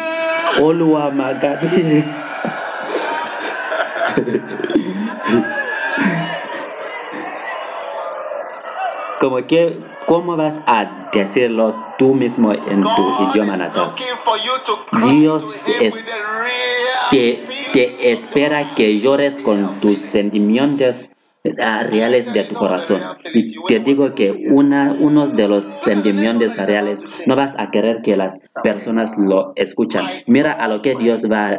Olua 0.60 1.10
Magabi. 1.10 2.04
Como 9.22 9.36
que, 9.46 9.78
¿cómo 10.08 10.36
vas 10.36 10.58
a 10.66 11.08
decirlo 11.12 11.76
tú 11.96 12.12
mismo 12.12 12.52
en 12.52 12.80
tu 12.80 13.30
idioma 13.30 13.56
natal? 13.56 13.94
Dios 15.12 15.64
es, 15.80 15.94
te, 17.12 17.44
te 17.72 18.10
espera 18.10 18.74
que 18.74 18.98
llores 18.98 19.38
con 19.38 19.78
tus 19.78 20.00
sentimientos 20.00 21.08
reales 21.44 22.32
de 22.32 22.42
tu 22.42 22.56
corazón. 22.56 23.00
Y 23.32 23.54
te 23.66 23.78
digo 23.78 24.12
que 24.16 24.32
una, 24.50 24.96
uno 24.98 25.28
de 25.28 25.46
los 25.46 25.66
sentimientos 25.66 26.56
reales 26.56 27.22
no 27.24 27.36
vas 27.36 27.54
a 27.60 27.70
querer 27.70 28.02
que 28.02 28.16
las 28.16 28.40
personas 28.64 29.12
lo 29.16 29.52
escuchan. 29.54 30.04
Mira 30.26 30.50
a 30.50 30.66
lo 30.66 30.82
que 30.82 30.96
Dios 30.96 31.30
va, 31.30 31.58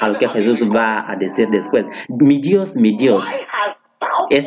a 0.00 0.08
lo 0.08 0.18
que 0.18 0.26
Jesús 0.30 0.62
va 0.62 1.04
a 1.06 1.16
decir 1.16 1.50
después. 1.50 1.84
Mi 2.08 2.38
Dios, 2.38 2.76
mi 2.76 2.96
Dios, 2.96 3.26
es, 4.30 4.46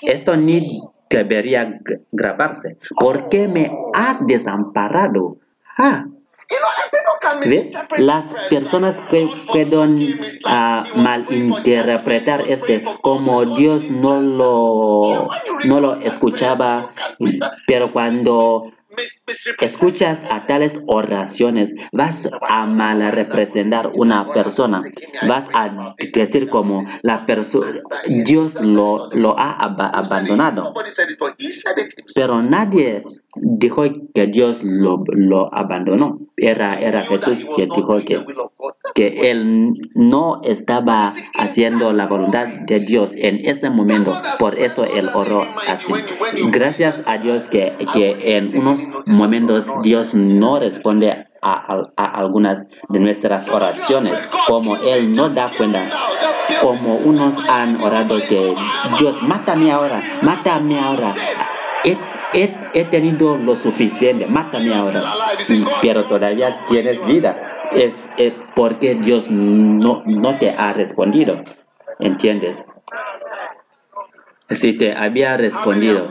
esto 0.00 0.38
ni 0.38 0.80
debería 1.10 1.80
grabarse. 2.12 2.76
¿Por 2.98 3.28
qué 3.28 3.48
me 3.48 3.72
has 3.94 4.26
desamparado? 4.26 5.38
Ah, 5.78 6.06
las 7.98 8.24
personas 8.48 9.00
que 9.10 9.28
pueden 9.52 10.20
uh, 10.44 10.98
malinterpretar 10.98 12.42
este 12.48 12.84
como 13.02 13.44
Dios 13.44 13.90
no 13.90 14.20
lo, 14.20 15.28
no 15.64 15.80
lo 15.80 15.94
escuchaba, 15.94 16.92
pero 17.66 17.90
cuando 17.90 18.72
escuchas 19.60 20.26
a 20.30 20.46
tales 20.46 20.80
oraciones, 20.86 21.74
vas 21.92 22.28
a 22.48 22.66
mal 22.66 23.12
representar 23.12 23.90
una 23.94 24.30
persona. 24.32 24.80
Vas 25.28 25.48
a 25.52 25.94
decir 26.14 26.48
como 26.48 26.84
la 27.02 27.26
persona, 27.26 27.78
Dios 28.24 28.60
lo, 28.60 29.08
lo 29.12 29.38
ha 29.38 29.52
abandonado. 29.52 30.74
Pero 32.14 32.42
nadie 32.42 33.04
dijo 33.36 33.84
que 34.14 34.26
Dios 34.26 34.62
lo, 34.62 35.04
lo 35.06 35.54
abandonó. 35.54 36.20
Era, 36.36 36.78
era 36.80 37.02
Jesús 37.04 37.46
que 37.56 37.62
dijo 37.62 37.96
que, 38.04 38.24
que 38.94 39.30
él 39.30 39.72
no 39.94 40.40
estaba 40.44 41.12
haciendo 41.38 41.92
la 41.92 42.06
voluntad 42.06 42.46
de 42.66 42.78
Dios 42.78 43.16
en 43.16 43.46
ese 43.46 43.70
momento. 43.70 44.12
Por 44.38 44.58
eso 44.58 44.84
él 44.84 45.08
oró 45.14 45.46
así. 45.66 45.92
Gracias 46.50 47.02
a 47.06 47.18
Dios 47.18 47.48
que, 47.48 47.74
que 47.92 48.36
en 48.36 48.56
unos 48.56 48.85
momentos 49.06 49.66
Dios 49.82 50.14
no 50.14 50.58
responde 50.58 51.26
a, 51.42 51.82
algunas 51.96 52.66
de 52.88 53.00
nuestras 53.00 53.48
oraciones, 53.48 54.18
como 54.46 54.76
Él 54.76 55.12
nos 55.12 55.34
da 55.34 55.50
cuenta, 55.56 55.90
como 56.60 56.96
unos 56.96 57.36
han 57.48 57.80
orado 57.80 58.18
que 58.18 58.54
Dios, 58.98 59.22
mátame 59.22 59.70
ahora, 59.70 60.02
mátame 60.22 60.80
ahora. 60.80 61.12
He, 62.34 62.84
tenido 62.84 63.36
lo 63.36 63.56
suficiente, 63.56 64.26
mátame 64.26 64.74
ahora, 64.74 65.02
pero 65.80 66.04
todavía 66.04 66.66
tienes 66.66 67.04
vida. 67.06 67.52
Es 67.72 68.10
porque 68.54 68.94
Dios 68.94 69.30
no, 69.30 70.02
no 70.04 70.38
te 70.38 70.50
ha 70.50 70.72
respondido. 70.72 71.44
¿Entiendes? 71.98 72.66
Si 74.50 74.74
te 74.74 74.94
había 74.94 75.36
respondido, 75.36 76.08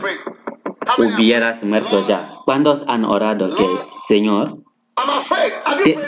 hubieras 0.98 1.62
muerto 1.64 2.06
ya. 2.06 2.35
¿Cuántos 2.46 2.84
han 2.86 3.04
orado 3.04 3.56
que, 3.56 3.66
Señor, 3.92 4.58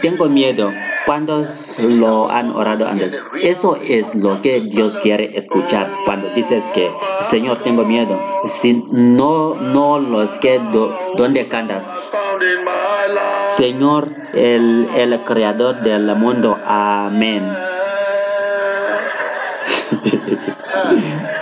tengo 0.03 0.27
miedo? 0.27 0.71
¿Cuántos 1.05 1.81
lo 1.81 2.31
han 2.31 2.55
orado 2.55 2.87
antes? 2.87 3.21
Eso 3.43 3.77
es 3.83 4.15
lo 4.15 4.41
que 4.41 4.61
Dios 4.61 4.99
quiere 4.99 5.37
escuchar 5.37 5.91
cuando 6.05 6.29
dices 6.37 6.71
que, 6.73 6.93
Señor, 7.23 7.65
tengo 7.65 7.83
miedo. 7.83 8.17
Si 8.47 8.73
no, 8.93 9.57
no 9.57 9.99
los 9.99 10.31
que 10.39 10.61
donde 11.17 11.49
cantas. 11.49 11.85
Señor, 13.49 14.15
el, 14.33 14.89
el 14.95 15.21
creador 15.25 15.81
del 15.81 16.15
mundo. 16.15 16.57
Amén. 16.65 17.43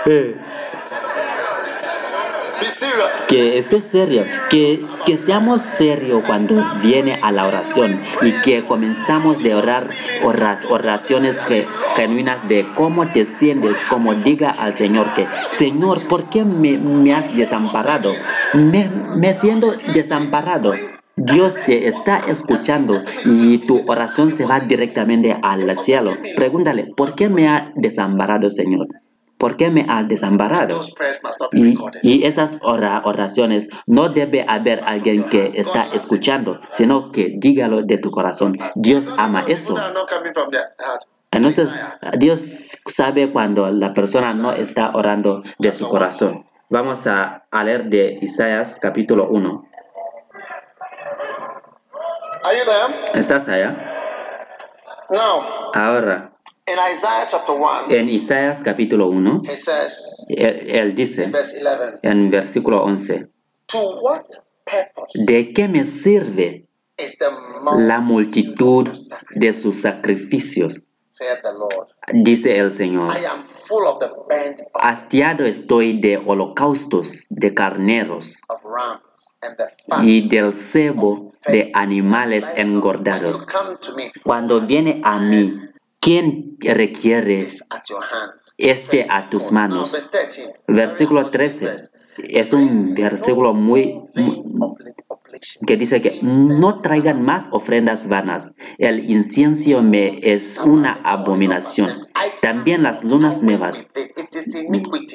que 3.27 3.57
esté 3.57 3.81
serio, 3.81 4.23
que, 4.49 4.85
que 5.05 5.17
seamos 5.17 5.61
serios 5.61 6.23
cuando 6.25 6.55
viene 6.81 7.19
a 7.21 7.31
la 7.31 7.45
oración 7.45 8.01
y 8.21 8.31
que 8.41 8.65
comenzamos 8.65 9.41
de 9.43 9.55
orar 9.55 9.89
oraciones 10.69 11.41
genuinas 11.95 12.47
de 12.47 12.65
cómo 12.75 13.11
te 13.11 13.25
sientes, 13.25 13.77
como 13.89 14.13
diga 14.13 14.49
al 14.51 14.73
Señor 14.73 15.13
que, 15.13 15.27
Señor, 15.49 16.07
¿por 16.07 16.29
qué 16.29 16.43
me, 16.45 17.13
has 17.13 17.35
desamparado? 17.35 18.13
Me, 18.53 18.89
me 19.15 19.35
siento 19.35 19.73
desamparado. 19.93 20.73
Dios 21.15 21.55
te 21.65 21.87
está 21.87 22.19
escuchando 22.19 23.01
y 23.25 23.57
tu 23.59 23.83
oración 23.87 24.29
se 24.31 24.45
va 24.45 24.59
directamente 24.59 25.35
al 25.41 25.77
cielo. 25.79 26.15
Pregúntale, 26.35 26.93
¿por 26.95 27.15
qué 27.15 27.27
me 27.27 27.47
ha 27.47 27.71
desamparado, 27.75 28.51
Señor? 28.51 28.87
¿Por 29.37 29.55
qué 29.55 29.69
me 29.69 29.85
ha 29.87 30.03
desamparado? 30.03 30.81
Y, 32.01 32.25
esas 32.25 32.57
oraciones 32.61 33.69
no 33.85 34.09
debe 34.09 34.45
haber 34.47 34.81
alguien 34.83 35.29
que 35.29 35.51
está 35.55 35.87
escuchando, 35.93 36.59
sino 36.71 37.11
que 37.11 37.33
dígalo 37.37 37.81
de 37.83 37.97
tu 37.99 38.09
corazón. 38.09 38.57
Dios 38.75 39.09
ama 39.17 39.45
eso. 39.47 39.75
Entonces, 41.31 41.69
Dios 42.17 42.77
sabe 42.87 43.31
cuando 43.31 43.69
la 43.69 43.93
persona 43.93 44.33
no 44.33 44.53
está 44.53 44.91
orando 44.95 45.43
de 45.59 45.71
su 45.71 45.87
corazón. 45.87 46.45
Vamos 46.69 47.05
a, 47.07 47.45
leer 47.63 47.85
de 47.85 48.17
Isaías 48.21 48.79
capítulo 48.81 49.29
1. 49.29 49.69
¿Estás 53.13 53.47
allá? 53.47 53.75
Ahora. 55.73 56.36
En 57.89 58.09
Isaías 58.09 58.61
capítulo 58.61 59.07
1, 59.07 59.41
él, 60.29 60.95
dice 60.95 61.31
en 62.01 62.29
versículo 62.29 62.83
11, 62.83 63.29
¿de 65.13 65.53
qué 65.53 65.67
me 65.69 65.85
sirve 65.85 66.67
la 67.77 67.99
multitud 67.99 68.89
de 69.35 69.53
sus 69.53 69.81
sacrificios? 69.81 70.83
Dice 72.11 72.57
el 72.57 72.71
Señor, 72.71 73.13
hastiado 74.73 75.45
estoy 75.45 76.01
de 76.01 76.17
holocaustos 76.17 77.27
de 77.29 77.53
carneros 77.53 78.41
y 80.01 80.27
del 80.27 80.53
cebo 80.53 81.31
de 81.47 81.71
animales 81.73 82.45
engordados. 82.55 83.45
Cuando 84.23 84.59
viene 84.61 85.01
a 85.03 85.17
mí 85.17 85.61
¿Quién 85.99 86.57
requiere 86.59 87.47
este 88.57 89.07
a 89.09 89.29
tus 89.29 89.51
manos? 89.51 90.09
Versículo 90.67 91.29
13 91.29 91.75
es 92.17 92.53
un 92.53 92.93
versículo 92.95 93.53
muy, 93.53 94.01
que 95.65 95.77
dice 95.77 96.01
que 96.01 96.19
no 96.21 96.81
traigan 96.81 97.21
más 97.21 97.49
ofrendas 97.51 98.07
vanas. 98.07 98.53
El 98.77 99.09
incienso 99.09 99.81
me 99.81 100.19
es 100.21 100.57
una 100.57 100.93
abominación. 101.03 102.07
También 102.41 102.83
las 102.83 103.03
lunas 103.03 103.41
nuevas. 103.41 103.87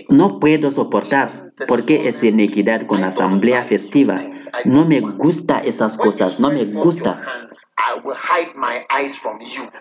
No 0.08 0.38
puedo 0.38 0.70
soportar 0.70 1.52
porque 1.66 2.08
es 2.08 2.22
iniquidad 2.22 2.86
con 2.86 3.04
asamblea 3.04 3.62
festiva. 3.62 4.16
No 4.64 4.84
me 4.84 5.00
gusta 5.00 5.58
esas 5.60 5.96
cosas, 5.96 6.40
no 6.40 6.50
me 6.50 6.64
gusta. 6.64 7.22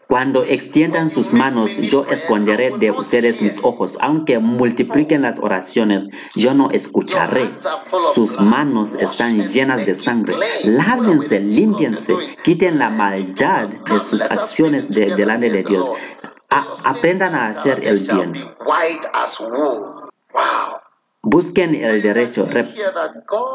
Cuando 0.07 0.43
extiendan 0.43 1.09
sus 1.09 1.33
manos, 1.33 1.77
yo 1.77 2.05
esconderé 2.05 2.71
de 2.77 2.91
ustedes 2.91 3.41
mis 3.41 3.59
ojos. 3.63 3.97
Aunque 4.01 4.39
multipliquen 4.39 5.21
las 5.21 5.39
oraciones, 5.39 6.07
yo 6.35 6.53
no 6.53 6.71
escucharé. 6.71 7.51
Sus 8.15 8.39
manos 8.39 8.95
están 8.95 9.47
llenas 9.49 9.85
de 9.85 9.95
sangre. 10.03 10.35
Lávense, 10.63 11.39
límpiense, 11.39 12.15
quiten 12.43 12.79
la 12.79 12.89
maldad 12.89 13.67
de 13.67 13.99
sus 13.99 14.21
acciones 14.23 14.89
delante 14.89 15.49
de 15.49 15.63
Dios. 15.63 15.89
aprendan 16.83 17.35
a 17.35 17.47
hacer 17.47 17.85
el 17.85 17.99
bien. 17.99 18.33
Busquen 21.23 21.75
el 21.75 22.01
derecho. 22.01 22.47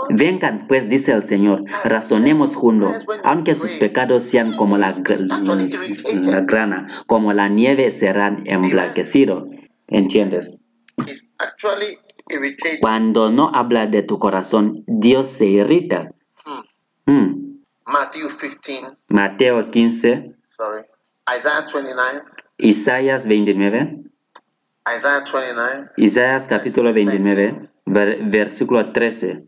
Vengan, 0.09 0.67
pues, 0.69 0.89
dice 0.89 1.13
el 1.13 1.23
Señor, 1.25 1.65
razonemos 1.85 2.55
juntos, 2.55 3.05
aunque 3.25 3.57
sus 3.57 3.73
pecados 3.75 4.23
sean 4.23 4.57
como 4.57 4.79
la, 4.79 4.95
grana, 6.47 6.87
como 7.07 7.33
la 7.33 7.49
nieve 7.49 7.91
serán 7.91 8.45
emblanquecidos. 8.47 9.49
¿Entiendes? 9.89 10.65
Cuando 12.81 13.31
no 13.31 13.51
habla 13.53 13.87
de 13.87 14.03
tu 14.03 14.19
corazón, 14.19 14.85
Dios 14.87 15.29
se 15.29 15.47
irrita. 15.47 16.13
Hmm. 17.07 17.63
Hmm. 17.87 18.03
Mateo 19.09 19.71
15. 19.71 20.35
Isaías 22.59 23.27
29. 23.27 24.03
Isaías 25.97 26.47
capítulo 26.47 26.93
29, 26.93 27.71
versículo 27.87 28.93
13. 28.93 29.45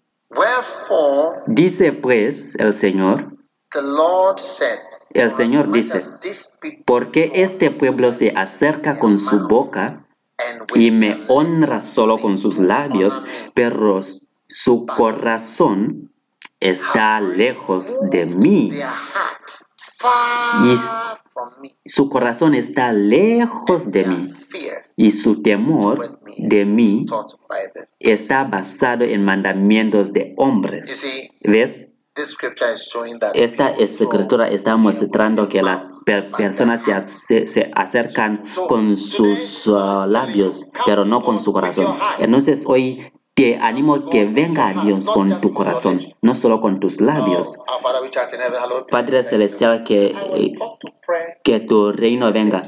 Dice 1.47 1.92
pues 1.92 2.55
el 2.57 2.75
Señor, 2.75 3.37
el 5.11 5.33
Señor 5.33 5.73
dice, 5.73 6.03
porque 6.85 7.31
este 7.35 7.71
pueblo 7.71 8.12
se 8.12 8.33
acerca 8.37 8.99
con 8.99 9.18
su 9.18 9.49
boca 9.49 10.07
y 10.75 10.90
me 10.90 11.25
honra 11.29 11.81
solo 11.81 12.18
con 12.18 12.37
sus 12.37 12.59
labios, 12.59 13.21
pero 13.55 14.01
su 14.49 14.87
corazón 14.87 16.12
está 16.61 17.21
lejos 17.21 17.99
de 18.11 18.27
mí. 18.27 18.73
Y 20.64 21.88
su 21.88 22.09
corazón 22.09 22.55
está 22.55 22.92
lejos 22.92 23.90
de 23.90 24.05
mí 24.05 24.33
y 24.97 25.11
su 25.11 25.42
temor 25.42 26.21
de 26.37 26.64
mí 26.64 27.07
está 27.99 28.44
basado 28.44 29.05
en 29.05 29.25
mandamientos 29.25 30.12
de 30.12 30.35
hombres. 30.37 31.05
¿Ves? 31.42 31.88
Esta 33.35 33.71
escritura 33.71 34.49
está 34.49 34.77
mostrando 34.77 35.49
que 35.49 35.62
las 35.62 35.88
personas 36.37 36.83
se, 36.83 37.71
acercan 37.75 38.44
con 38.66 38.97
sus 38.97 39.68
uh, 39.68 40.05
labios, 40.09 40.68
pero 40.85 41.05
no 41.05 41.23
con 41.23 41.38
su 41.38 41.53
corazón. 41.53 41.97
Entonces 42.18 42.64
hoy 42.66 43.12
te 43.38 43.57
animo 43.57 44.11
que 44.11 44.24
venga 44.24 44.66
a 44.66 44.74
Dios 44.85 45.09
con 45.09 45.40
tu 45.40 45.55
corazón, 45.55 46.01
no 46.22 46.35
solo 46.35 46.59
con 46.59 46.81
tus 46.81 47.01
labios. 47.01 47.57
Padre 48.90 49.22
Celestial, 49.22 49.85
que, 49.85 50.12
que 51.44 51.61
tu 51.61 51.92
reino 51.92 52.33
venga. 52.33 52.62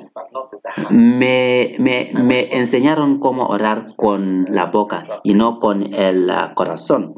Me, 0.91 1.75
me, 1.81 2.13
me 2.15 2.55
enseñaron 2.55 3.19
cómo 3.19 3.49
orar 3.49 3.87
con 3.97 4.47
la 4.49 4.67
boca 4.67 5.03
y 5.25 5.35
no 5.35 5.57
con 5.57 5.93
el 5.93 6.31
uh, 6.31 6.55
corazón 6.55 7.17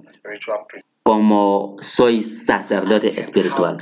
como 1.03 1.77
soy 1.81 2.23
sacerdote 2.23 3.21
espiritual. 3.21 3.77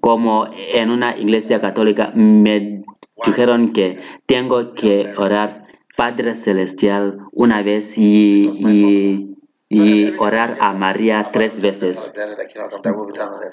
Como 0.00 0.46
en 0.74 0.90
una 0.90 1.16
iglesia 1.16 1.60
católica 1.60 2.12
me 2.14 2.84
dijeron 3.24 3.72
que 3.72 4.00
tengo 4.26 4.74
que 4.74 5.14
orar 5.16 5.61
Padre 5.96 6.34
Celestial 6.34 7.18
una 7.32 7.62
vez 7.62 7.98
y, 7.98 9.36
y, 9.68 10.16
orar 10.18 10.58
a 10.60 10.72
María 10.72 11.30
tres 11.32 11.60
veces. 11.60 12.12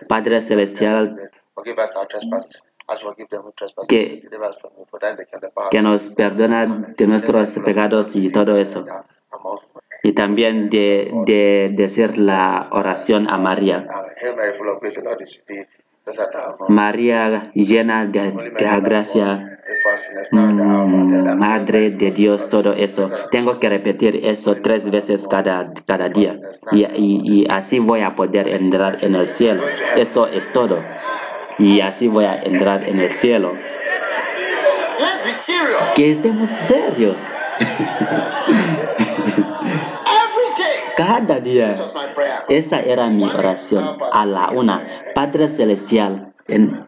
Padre 0.07 0.41
Celestial, 0.41 1.31
que, 3.87 4.29
que 5.71 5.81
nos 5.81 6.09
perdona 6.09 6.93
de 6.97 7.07
nuestros 7.07 7.59
pecados 7.59 8.15
y 8.15 8.31
todo 8.31 8.57
eso. 8.57 8.85
Y 10.01 10.13
también 10.13 10.69
de, 10.69 11.11
de 11.25 11.71
decir 11.75 12.17
la 12.17 12.67
oración 12.71 13.29
a 13.29 13.37
María. 13.37 13.87
María 16.69 17.51
llena 17.53 18.05
de, 18.05 18.31
de 18.31 18.81
gracia, 18.81 19.58
Madre 21.37 21.91
de 21.91 22.11
Dios, 22.11 22.49
todo 22.49 22.73
eso. 22.73 23.09
Tengo 23.31 23.59
que 23.59 23.69
repetir 23.69 24.25
eso 24.25 24.57
tres 24.61 24.89
veces 24.89 25.27
cada, 25.27 25.73
cada 25.85 26.09
día. 26.09 26.39
Y, 26.71 26.85
y, 26.95 27.47
así 27.49 27.79
voy 27.79 28.01
a 28.01 28.15
poder 28.15 28.47
entrar 28.47 28.97
en 29.01 29.15
el 29.15 29.27
cielo. 29.27 29.63
Esto 29.95 30.27
es 30.27 30.51
todo. 30.51 30.83
Y 31.57 31.81
así 31.81 32.07
voy 32.07 32.25
a 32.25 32.35
entrar 32.35 32.87
en 32.87 32.99
el 32.99 33.09
cielo. 33.11 33.53
Que 35.95 36.11
estemos 36.11 36.49
serios. 36.49 37.17
Cada 40.97 41.39
día. 41.39 41.75
Esa 42.49 42.81
era 42.81 43.09
mi 43.09 43.23
oración 43.23 43.97
a 44.11 44.25
la 44.25 44.49
una. 44.49 44.87
Padre 45.13 45.47
Celestial, 45.47 46.33
en, 46.47 46.87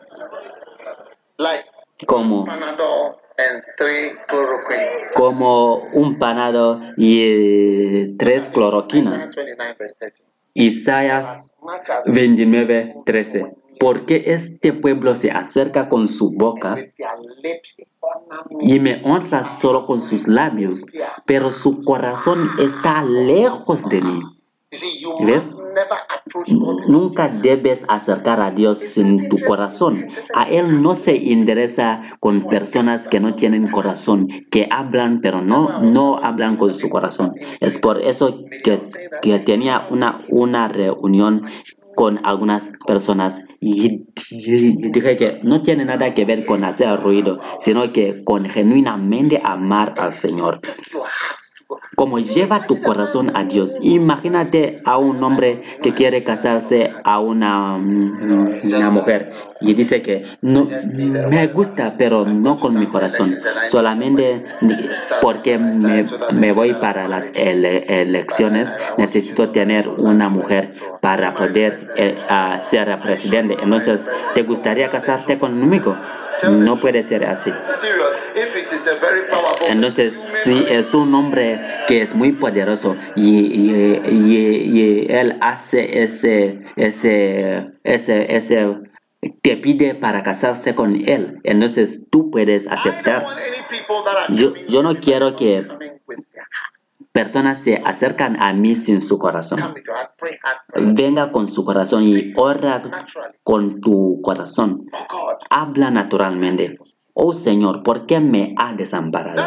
como 2.05 2.45
como 5.15 5.75
un 5.93 6.19
panado 6.19 6.81
y 6.97 7.21
eh, 7.23 8.15
tres 8.17 8.49
cloroquina. 8.49 9.29
Isaías 10.53 11.55
29, 12.05 12.95
13. 13.05 13.55
Porque 13.79 14.23
este 14.27 14.73
pueblo 14.73 15.15
se 15.15 15.31
acerca 15.31 15.89
con 15.89 16.07
su 16.07 16.31
boca 16.31 16.75
y 18.59 18.79
me 18.79 19.01
honra 19.03 19.43
solo 19.43 19.85
con 19.87 19.99
sus 19.99 20.27
labios, 20.27 20.85
pero 21.25 21.51
su 21.51 21.79
corazón 21.79 22.51
está 22.59 23.03
lejos 23.03 23.89
de 23.89 24.01
mí. 24.01 24.21
¿Ves? 25.25 25.57
Nunca 26.87 27.27
debes 27.27 27.83
acercar 27.89 28.39
a 28.39 28.51
Dios 28.51 28.79
sin 28.79 29.27
tu 29.27 29.35
corazón. 29.45 30.07
A 30.33 30.43
Él 30.43 30.81
no 30.81 30.95
se 30.95 31.15
interesa 31.17 32.01
con 32.21 32.47
personas 32.47 33.09
que 33.09 33.19
no 33.19 33.35
tienen 33.35 33.69
corazón, 33.69 34.29
que 34.49 34.69
hablan 34.71 35.19
pero 35.19 35.41
no, 35.41 35.81
no 35.81 36.19
hablan 36.19 36.55
con 36.55 36.73
su 36.73 36.89
corazón. 36.89 37.33
Es 37.59 37.77
por 37.79 37.99
eso 38.01 38.45
que, 38.63 38.81
que 39.21 39.39
tenía 39.39 39.87
una, 39.89 40.21
una 40.29 40.69
reunión 40.69 41.43
con 41.95 42.25
algunas 42.25 42.71
personas 42.87 43.45
y, 43.59 44.05
dije 44.31 45.17
que 45.17 45.39
no 45.43 45.61
tiene 45.61 45.83
nada 45.83 46.13
que 46.13 46.23
ver 46.23 46.45
con 46.45 46.63
hacer 46.63 46.97
ruido, 47.01 47.39
sino 47.59 47.91
que 47.91 48.23
con 48.23 48.45
genuinamente 48.45 49.41
amar 49.43 49.95
al 49.97 50.15
Señor 50.15 50.61
como 52.01 52.17
lleva 52.17 52.65
tu 52.65 52.81
corazón 52.81 53.31
a 53.37 53.43
Dios. 53.43 53.77
Imagínate 53.79 54.81
a 54.85 54.97
un 54.97 55.23
hombre 55.23 55.61
que 55.83 55.93
quiere 55.93 56.23
casarse 56.23 56.91
a 57.03 57.19
una, 57.19 57.77
mm, 57.77 58.61
una 58.63 58.89
mujer 58.89 59.31
y 59.59 59.75
dice 59.75 60.01
que 60.01 60.25
no 60.41 60.67
me 61.29 61.45
gusta, 61.45 61.93
pero 61.99 62.25
no 62.25 62.57
con 62.57 62.79
mi 62.79 62.87
corazón, 62.87 63.35
solamente 63.69 64.43
porque 65.21 65.59
me, 65.59 66.03
me 66.33 66.53
voy 66.53 66.73
para 66.73 67.07
las 67.07 67.29
elecciones, 67.35 68.73
necesito 68.97 69.49
tener 69.49 69.87
una 69.87 70.27
mujer 70.27 70.71
para 71.01 71.35
poder 71.35 71.77
eh, 71.97 72.17
ser 72.63 72.99
presidente. 72.99 73.57
Entonces, 73.61 74.09
¿te 74.33 74.41
gustaría 74.41 74.89
casarte 74.89 75.37
conmigo? 75.37 75.95
No 76.49 76.75
puede 76.75 77.03
ser 77.03 77.25
así. 77.25 77.51
Entonces, 79.67 80.13
si 80.13 80.65
es 80.69 80.93
un 80.93 81.13
hombre 81.13 81.59
que 81.91 82.01
es 82.01 82.15
muy 82.15 82.31
poderoso 82.31 82.95
y, 83.17 83.47
y, 83.47 85.07
él 85.09 85.37
hace 85.41 86.03
ese, 86.03 86.61
ese, 86.77 87.73
ese, 87.83 88.33
ese, 88.33 88.77
te 89.41 89.57
pide 89.57 89.93
para 89.95 90.23
casarse 90.23 90.73
con 90.73 90.95
él, 90.95 91.41
entonces 91.43 92.07
tú 92.09 92.31
puedes 92.31 92.65
aceptar. 92.67 93.25
Yo, 94.29 94.53
yo 94.69 94.83
no 94.83 95.01
quiero 95.01 95.35
que 95.35 95.67
personas 97.11 97.61
se 97.61 97.81
acercan 97.83 98.41
a 98.41 98.53
mí 98.53 98.77
sin 98.77 99.01
su 99.01 99.19
corazón. 99.19 99.59
Venga 100.73 101.33
con 101.33 101.49
su 101.49 101.65
corazón 101.65 102.03
y 102.07 102.31
ora 102.37 102.83
con 103.43 103.81
tu 103.81 104.21
corazón. 104.23 104.89
Habla 105.49 105.91
naturalmente. 105.91 106.77
Oh 107.13 107.33
Señor, 107.33 107.83
¿por 107.83 108.05
qué 108.05 108.19
me 108.19 108.55
has 108.57 108.77
desamparado? 108.77 109.41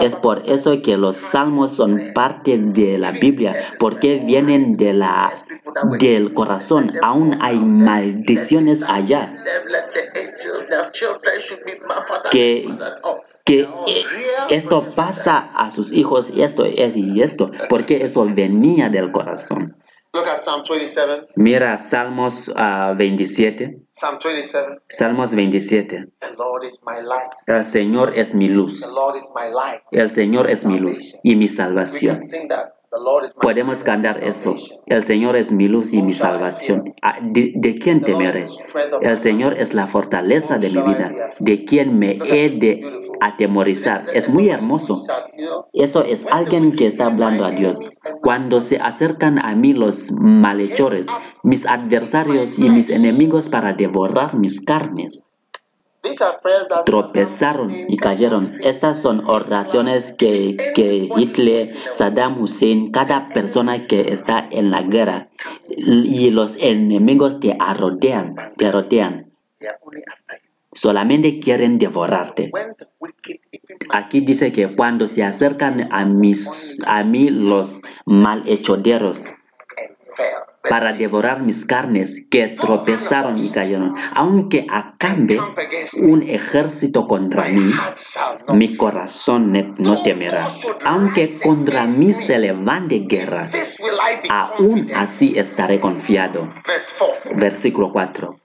Es 0.00 0.16
por 0.16 0.48
eso 0.48 0.80
que 0.82 0.96
los 0.96 1.16
salmos 1.16 1.72
son 1.72 2.12
parte 2.14 2.56
de 2.56 2.96
la 2.98 3.10
Biblia, 3.10 3.54
porque 3.78 4.16
vienen 4.24 4.76
de 4.76 4.94
la, 4.94 5.32
del 5.98 6.32
corazón. 6.32 6.92
Aún 7.02 7.38
hay 7.40 7.58
maldiciones 7.58 8.82
allá. 8.82 9.28
Que 12.30 12.68
que 13.48 13.60
eh, 13.60 14.04
esto 14.50 14.84
pasa 14.94 15.48
a 15.56 15.70
sus 15.70 15.92
hijos 15.92 16.30
esto 16.36 16.66
es 16.66 16.96
y 16.98 17.22
esto, 17.22 17.50
porque 17.70 18.04
eso 18.04 18.26
venía 18.26 18.90
del 18.90 19.10
corazón. 19.10 19.74
Mira 21.36 21.76
Salmos 21.78 22.52
27. 22.96 23.78
Ah, 23.78 24.16
Salmos 24.88 25.34
27. 25.34 26.08
El 27.46 27.64
Señor 27.64 28.12
es 28.16 28.34
mi 28.34 28.48
luz. 28.48 28.94
El 29.92 30.10
Señor 30.10 30.50
es 30.50 30.64
mi 30.64 30.78
luz 30.78 31.16
y 31.22 31.36
mi 31.36 31.48
salvación. 31.48 32.20
Podemos 33.40 33.82
cantar 33.82 34.24
eso. 34.24 34.56
El 34.86 35.04
Señor 35.04 35.36
es 35.36 35.52
mi 35.52 35.68
luz 35.68 35.92
y 35.92 36.02
mi 36.02 36.14
salvación. 36.14 36.94
Ah, 37.02 37.18
¿De, 37.20 37.78
quién 37.78 38.00
temeré? 38.00 38.46
El 39.02 39.20
Señor 39.20 39.58
es 39.58 39.74
la 39.74 39.86
fortaleza 39.86 40.56
de 40.56 40.70
mi 40.70 40.82
vida. 40.82 41.32
¿De 41.38 41.64
quién 41.66 41.98
me 41.98 42.12
he 42.12 42.48
de 42.48 43.07
atemorizar? 43.20 44.04
Es 44.14 44.28
muy 44.28 44.48
hermoso. 44.48 45.04
Eso 45.72 46.04
es 46.04 46.26
alguien 46.30 46.72
que 46.72 46.86
está 46.86 47.06
hablando 47.06 47.44
a 47.44 47.50
Dios. 47.50 47.78
Cuando 48.22 48.60
se 48.60 48.78
acercan 48.78 49.38
a 49.38 49.54
mí 49.54 49.72
los 49.72 50.12
malhechores, 50.12 51.06
mis 51.42 51.66
adversarios 51.66 52.58
y 52.58 52.68
mis 52.68 52.90
enemigos 52.90 53.48
para 53.48 53.72
devorar 53.72 54.34
mis 54.34 54.60
carnes, 54.60 55.24
tropezaron 56.84 57.74
y 57.88 57.96
cayeron. 57.96 58.52
Estas 58.62 59.00
son 59.00 59.28
oraciones 59.28 60.14
que, 60.16 60.56
Hitler, 61.16 61.66
Saddam 61.66 62.40
Hussein, 62.40 62.92
cada 62.92 63.28
persona 63.28 63.78
que 63.86 64.12
está 64.12 64.48
en 64.50 64.70
la 64.70 64.82
guerra 64.82 65.28
y 65.68 66.30
los 66.30 66.56
enemigos 66.56 67.40
te 67.40 67.56
rodean, 67.76 68.36
te 68.56 68.70
rodean. 68.70 69.32
Solamente 70.78 71.40
quieren 71.40 71.80
devorarte. 71.80 72.52
Aquí 73.90 74.20
dice 74.20 74.52
que 74.52 74.68
cuando 74.68 75.08
se 75.08 75.24
acercan 75.24 75.88
a, 75.90 76.04
mis, 76.04 76.78
a 76.86 77.02
mí 77.02 77.30
los 77.30 77.80
malhechores, 78.06 79.34
para 80.70 80.92
devorar 80.92 81.42
mis 81.42 81.64
carnes 81.64 82.24
que 82.30 82.46
tropezaron 82.46 83.38
y 83.38 83.50
cayeron. 83.50 83.96
Aunque 84.14 84.68
acampe 84.70 85.40
un 86.00 86.22
ejército 86.22 87.08
contra 87.08 87.48
mí, 87.48 87.72
mi 88.54 88.76
corazón 88.76 89.74
no 89.78 90.02
temerá. 90.04 90.46
Aunque 90.84 91.40
contra 91.40 91.86
mí 91.86 92.12
se 92.12 92.38
levante 92.38 93.00
guerra, 93.00 93.50
aún 94.30 94.86
así 94.94 95.36
estaré 95.36 95.80
confiado. 95.80 96.48
Versículo 97.34 97.92
4. 97.92 98.38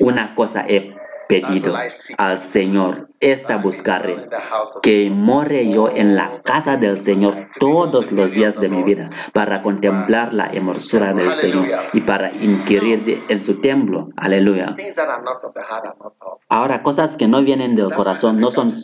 Una 0.00 0.34
cosa 0.34 0.64
he 0.66 0.94
pedido 1.28 1.74
al 2.18 2.40
Señor. 2.40 3.08
Esta 3.18 3.56
buscaré, 3.56 4.28
que 4.82 5.08
more 5.10 5.72
yo 5.72 5.88
en 5.88 6.16
la 6.16 6.42
casa 6.42 6.76
del 6.76 6.98
Señor 6.98 7.48
todos 7.58 8.12
los 8.12 8.30
días 8.30 8.60
de 8.60 8.68
mi 8.68 8.82
vida, 8.82 9.08
para 9.32 9.62
contemplar 9.62 10.34
la 10.34 10.48
hermosura 10.48 11.14
del 11.14 11.32
Señor 11.32 11.66
y 11.94 12.02
para 12.02 12.30
inquirir 12.30 13.24
en 13.30 13.40
su 13.40 13.60
templo. 13.62 14.10
Aleluya. 14.16 14.76
Ahora, 16.50 16.82
cosas 16.82 17.16
que 17.16 17.26
no 17.26 17.42
vienen 17.42 17.74
del 17.74 17.92
corazón 17.94 18.38
no 18.38 18.50
son 18.50 18.74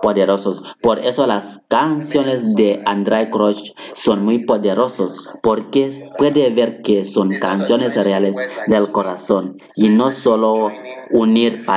poderosos. 0.00 0.64
Por 0.80 1.00
eso 1.00 1.26
las 1.26 1.64
canciones 1.68 2.54
de 2.54 2.80
André 2.86 3.28
Crouch 3.28 3.72
son 3.94 4.24
muy 4.24 4.44
poderosos, 4.44 5.30
porque 5.42 6.10
puede 6.16 6.48
ver 6.50 6.80
que 6.82 7.04
son 7.04 7.30
canciones 7.30 7.96
reales 7.96 8.36
del 8.68 8.92
corazón 8.92 9.58
y 9.74 9.88
no 9.88 10.12
solo 10.12 10.70
unir 11.10 11.64
palabras 11.64 11.73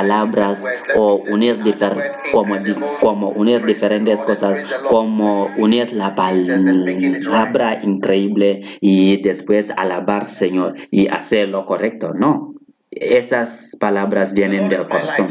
o 0.96 1.14
unir 1.30 1.62
diferentes 1.62 2.16
como, 2.32 2.56
como 3.00 3.28
unir 3.30 3.64
diferentes 3.64 4.20
cosas, 4.20 4.66
como 4.88 5.48
unir 5.56 5.92
la 5.92 6.14
palabra 6.14 7.78
increíble 7.82 8.62
y 8.80 9.20
después 9.22 9.70
alabar 9.76 10.28
Señor 10.28 10.74
y 10.90 11.08
hacer 11.08 11.48
lo 11.48 11.64
correcto. 11.64 12.12
No, 12.14 12.54
esas 12.90 13.76
palabras 13.78 14.32
vienen 14.32 14.68
del 14.68 14.88
corazón. 14.88 15.28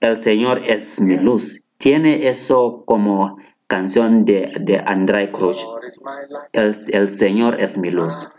El 0.00 0.18
Señor 0.18 0.60
es 0.64 1.00
mi 1.00 1.16
luz. 1.16 1.64
Tiene 1.78 2.28
eso 2.28 2.84
como 2.86 3.38
canción 3.66 4.24
de, 4.24 4.52
de 4.60 4.82
André 4.84 5.30
Cruz. 5.30 5.66
El, 6.52 6.76
el 6.88 7.10
Señor 7.10 7.60
es 7.60 7.78
mi 7.78 7.90
luz 7.90 8.30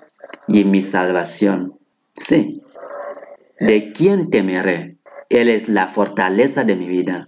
y 0.48 0.64
mi 0.64 0.82
salvación. 0.82 1.80
Sí. 2.14 2.62
¿De 3.62 3.92
quién 3.92 4.32
temeré? 4.32 4.98
Él 5.30 5.48
es 5.48 5.70
la 5.70 5.88
fortaleza 5.88 6.64
de 6.64 6.76
mi 6.76 6.88
vida. 6.88 7.28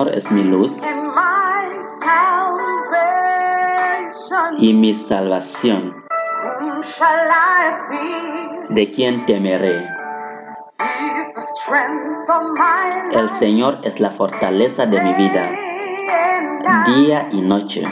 Señor 0.00 0.16
es 0.16 0.32
mi 0.32 0.44
luz 0.44 0.82
y 4.56 4.72
mi 4.72 4.94
salvación. 4.94 5.94
¿De 8.70 8.90
quién 8.92 9.26
temeré? 9.26 9.86
El 13.10 13.30
Señor 13.30 13.80
es 13.82 14.00
la 14.00 14.10
fortaleza 14.10 14.86
de 14.86 15.02
mi 15.02 15.12
vida, 15.12 15.50
día 16.86 17.28
y 17.30 17.42
noche. 17.42 17.82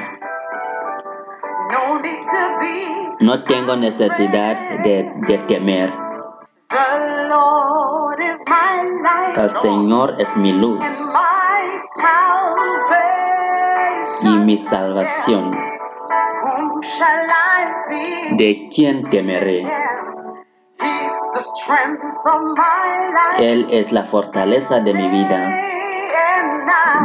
No 3.20 3.44
tengo 3.44 3.76
necesidad 3.76 4.56
de, 4.82 5.12
de 5.26 5.38
temer. 5.46 5.92
El 9.36 9.50
Señor 9.58 10.14
es 10.18 10.36
mi 10.36 10.52
luz 10.52 10.86
y 14.22 14.28
mi 14.28 14.56
salvación. 14.56 15.50
¿De 18.32 18.68
quién 18.74 19.04
temeré? 19.04 19.62
Él 23.38 23.66
es 23.70 23.92
la 23.92 24.04
fortaleza 24.04 24.80
de 24.80 24.94
mi 24.94 25.08
vida, 25.08 25.60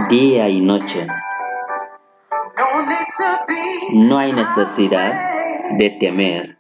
día 0.10 0.50
y 0.50 0.62
noche. 0.62 1.08
No 3.94 4.18
hay 4.18 4.34
necesidad 4.34 5.14
de 5.78 5.90
temer. 6.00 6.58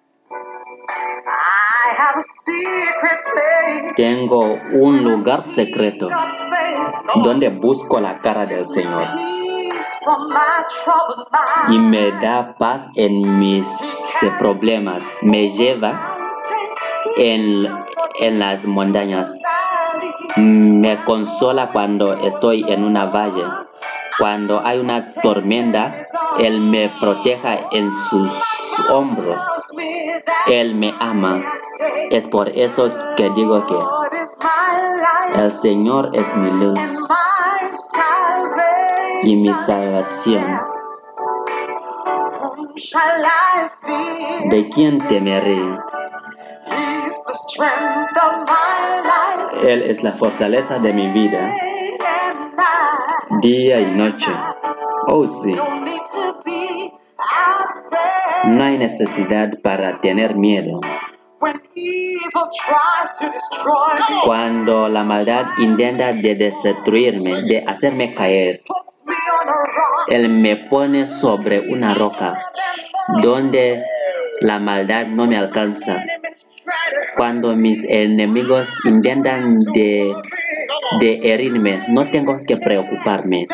Tengo 3.95 4.57
un 4.73 5.03
lugar 5.03 5.41
secreto 5.41 6.09
donde 7.23 7.49
busco 7.49 7.99
la 7.99 8.19
cara 8.19 8.45
del 8.45 8.61
Señor 8.61 9.07
y 11.69 11.79
me 11.79 12.11
da 12.13 12.55
paz 12.57 12.89
en 12.95 13.39
mis 13.39 13.67
problemas. 14.39 15.15
Me 15.21 15.49
lleva 15.49 16.17
en, 17.17 17.65
en 18.19 18.39
las 18.39 18.65
montañas. 18.65 19.39
Me 20.37 20.97
consola 21.05 21.69
cuando 21.71 22.13
estoy 22.13 22.65
en 22.67 22.83
una 22.83 23.05
valle. 23.05 23.43
Cuando 24.19 24.61
hay 24.63 24.79
una 24.79 25.11
tormenta, 25.21 26.05
Él 26.37 26.59
me 26.59 26.91
proteja 26.99 27.59
en 27.71 27.91
sus 27.91 28.79
hombros. 28.89 29.41
Él 30.47 30.75
me 30.75 30.93
ama. 30.99 31.41
Es 32.09 32.27
por 32.27 32.49
eso 32.49 32.89
que 33.15 33.29
digo 33.31 33.65
que 33.65 35.39
el 35.39 35.51
Señor 35.51 36.11
es 36.13 36.37
mi 36.37 36.51
luz 36.51 37.07
y 39.23 39.35
mi 39.37 39.53
salvación. 39.53 40.57
¿De 44.49 44.69
quién 44.69 44.97
temeré? 44.97 45.77
Él 49.63 49.83
es 49.83 50.03
la 50.03 50.13
fortaleza 50.13 50.75
de 50.75 50.93
mi 50.93 51.07
vida, 51.11 51.53
día 53.41 53.79
y 53.79 53.85
noche. 53.91 54.33
Oh 55.07 55.25
sí. 55.27 55.53
No 58.45 58.63
hay 58.63 58.77
necesidad 58.77 59.59
para 59.61 60.01
tener 60.01 60.35
miedo. 60.35 60.81
Cuando 64.25 64.87
la 64.87 65.03
maldad 65.03 65.45
intenta 65.57 66.13
de 66.13 66.35
destruirme, 66.35 67.43
de 67.43 67.63
hacerme 67.67 68.13
caer, 68.13 68.61
Él 70.07 70.29
me 70.29 70.55
pone 70.55 71.07
sobre 71.07 71.59
una 71.59 71.93
roca 71.93 72.51
donde 73.21 73.83
la 74.41 74.59
maldad 74.59 75.07
no 75.07 75.27
me 75.27 75.37
alcanza. 75.37 76.03
Cuando 77.15 77.55
mis 77.55 77.83
enemigos 77.83 78.73
intentan 78.85 79.55
de, 79.73 80.13
de 80.99 81.19
herirme, 81.23 81.83
no 81.89 82.09
tengo 82.09 82.39
que 82.45 82.57
preocuparme. 82.57 83.47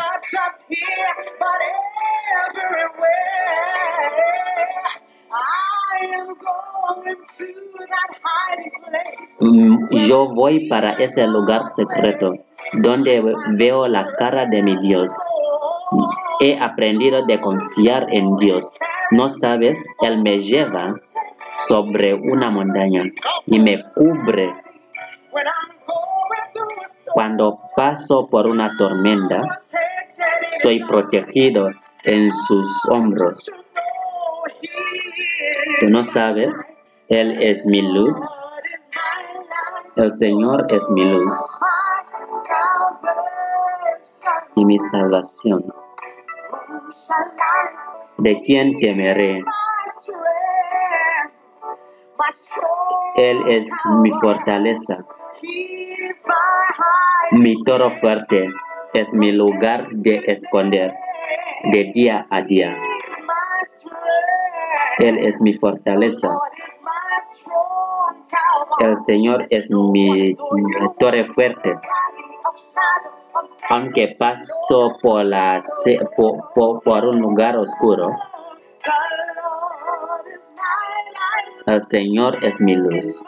Mm, 9.39 9.95
yo 10.07 10.33
voy 10.33 10.67
para 10.67 10.93
ese 10.93 11.25
lugar 11.27 11.69
secreto 11.69 12.33
donde 12.73 13.21
veo 13.51 13.88
la 13.88 14.05
cara 14.17 14.45
de 14.45 14.62
mi 14.62 14.75
Dios. 14.77 15.12
He 16.41 16.57
aprendido 16.59 17.25
de 17.25 17.39
confiar 17.39 18.07
en 18.12 18.35
Dios. 18.38 18.69
No 19.12 19.29
sabes, 19.29 19.83
Él 20.01 20.21
me 20.21 20.39
lleva 20.39 20.95
sobre 21.55 22.13
una 22.13 22.49
montaña 22.49 23.03
y 23.45 23.59
me 23.59 23.83
cubre. 23.95 24.53
Cuando 27.13 27.59
paso 27.75 28.27
por 28.27 28.47
una 28.47 28.71
tormenta, 28.77 29.62
soy 30.62 30.83
protegido 30.83 31.69
en 32.03 32.31
sus 32.31 32.88
hombros. 32.89 33.51
¿Tú 35.89 35.93
no 35.93 36.04
sabes? 36.04 36.56
Él 37.08 37.41
es 37.41 37.65
mi 37.65 37.82
luz. 37.82 38.15
El 39.95 40.12
Señor 40.12 40.67
es 40.69 40.88
mi 40.91 41.04
luz 41.04 41.34
y 44.54 44.65
mi 44.65 44.78
salvación. 44.78 45.65
¿De 48.19 48.39
quién 48.45 48.78
temeré? 48.78 49.43
Él 53.15 53.41
es 53.47 53.71
mi 53.99 54.12
fortaleza, 54.12 55.06
mi 57.32 57.63
toro 57.63 57.89
fuerte, 57.89 58.47
es 58.93 59.12
mi 59.15 59.32
lugar 59.32 59.88
de 59.88 60.21
esconder 60.28 60.93
de 61.71 61.91
día 61.91 62.28
a 62.30 62.41
día. 62.43 62.78
Él 64.99 65.17
es 65.19 65.41
mi 65.41 65.53
fortaleza. 65.53 66.27
El 68.79 68.97
Señor 68.97 69.47
es 69.49 69.71
mi, 69.71 70.35
torre 70.99 71.25
fuerte. 71.25 71.79
Aunque 73.69 74.15
paso 74.17 74.97
por, 75.01 75.23
un 77.05 77.19
lugar 77.21 77.57
oscuro, 77.57 78.09
el 81.65 81.81
Señor 81.83 82.43
es 82.43 82.59
mi 82.59 82.75
luz 82.75 83.23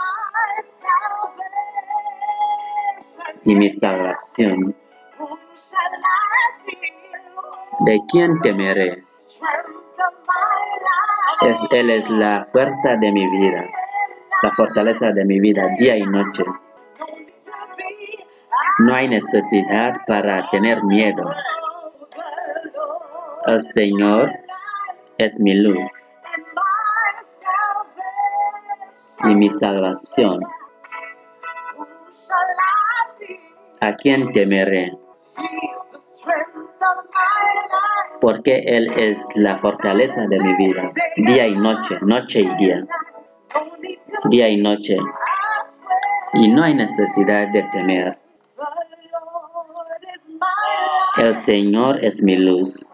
y 3.46 3.56
mi 3.56 3.70
salvación. 3.70 4.76
¿De 7.86 8.00
quién 8.12 8.42
temeré? 8.42 9.11
Es, 11.42 11.60
él 11.72 11.90
es 11.90 12.10
la 12.10 12.48
fuerza 12.52 12.98
de 12.98 13.12
mi 13.12 13.28
vida, 13.28 13.66
la 14.44 14.52
fortaleza 14.52 15.12
de 15.12 15.26
mi 15.26 15.40
vida 15.40 15.68
día 15.80 15.98
y 15.98 16.04
noche. 16.04 16.44
No 18.80 18.94
hay 18.94 19.08
necesidad 19.08 19.94
para 20.06 20.48
tener 20.52 20.84
miedo. 20.84 21.24
El 23.48 23.68
Señor 23.72 24.32
es 25.18 25.40
mi 25.40 25.56
luz 25.56 25.88
y 29.24 29.36
mi 29.36 29.50
salvación. 29.50 30.42
¿A 33.80 33.94
quién 33.94 34.32
temeré? 34.32 34.92
Porque 38.22 38.64
Él 38.66 38.88
es 38.96 39.26
la 39.36 39.58
fortaleza 39.58 40.22
de 40.30 40.40
mi 40.40 40.54
vida, 40.56 40.90
día 41.18 41.48
y 41.48 41.56
noche, 41.56 41.98
noche 42.02 42.42
y 42.42 42.56
día, 42.56 42.86
día 44.30 44.48
y 44.48 44.62
noche. 44.62 44.96
Y 46.34 46.48
no 46.48 46.64
hay 46.64 46.76
necesidad 46.76 47.52
de 47.52 47.64
temer. 47.72 48.18
El 51.18 51.36
Señor 51.36 52.06
es 52.06 52.24
mi 52.24 52.38
luz. 52.38 52.86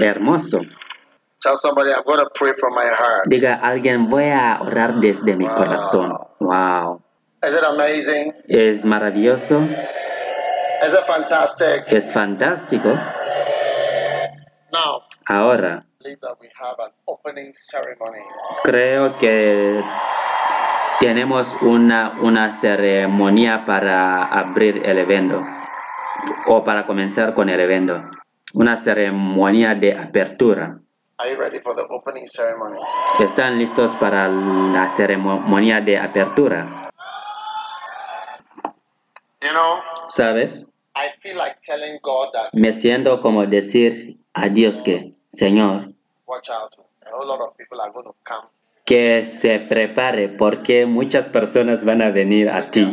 Hermoso. 0.00 0.60
Diga 3.26 3.54
alguien, 3.54 4.08
voy 4.08 4.24
a 4.24 4.58
orar 4.62 4.94
desde 4.94 5.36
mi 5.36 5.46
corazón. 5.46 6.16
Wow. 6.40 7.02
Es 8.48 8.84
maravilloso. 8.86 9.60
Es 11.86 12.12
fantástico. 12.12 12.90
Ahora, 15.26 15.86
creo 18.62 19.16
que 19.18 19.82
tenemos 21.00 21.56
una, 21.62 22.14
una 22.20 22.52
ceremonia 22.52 23.64
para 23.64 24.24
abrir 24.24 24.82
el 24.84 24.98
evento 24.98 25.42
o 26.46 26.62
para 26.64 26.84
comenzar 26.86 27.34
con 27.34 27.48
el 27.48 27.60
evento. 27.60 28.02
Una 28.52 28.76
ceremonia 28.76 29.74
de 29.74 29.98
apertura. 29.98 30.80
¿Están 33.20 33.58
listos 33.58 33.96
para 33.96 34.28
la 34.28 34.88
ceremonia 34.88 35.80
de 35.80 35.98
apertura? 35.98 36.90
¿Sabes? 40.08 40.68
Me 42.52 42.72
siento 42.74 43.20
como 43.20 43.46
decir 43.46 44.18
a 44.32 44.48
Dios 44.48 44.82
que, 44.82 45.14
Señor, 45.28 45.92
que 48.84 49.24
se 49.24 49.60
prepare 49.60 50.28
porque 50.28 50.84
muchas 50.84 51.30
personas 51.30 51.84
van 51.84 52.02
a 52.02 52.10
venir 52.10 52.50
a 52.50 52.70
ti. 52.70 52.86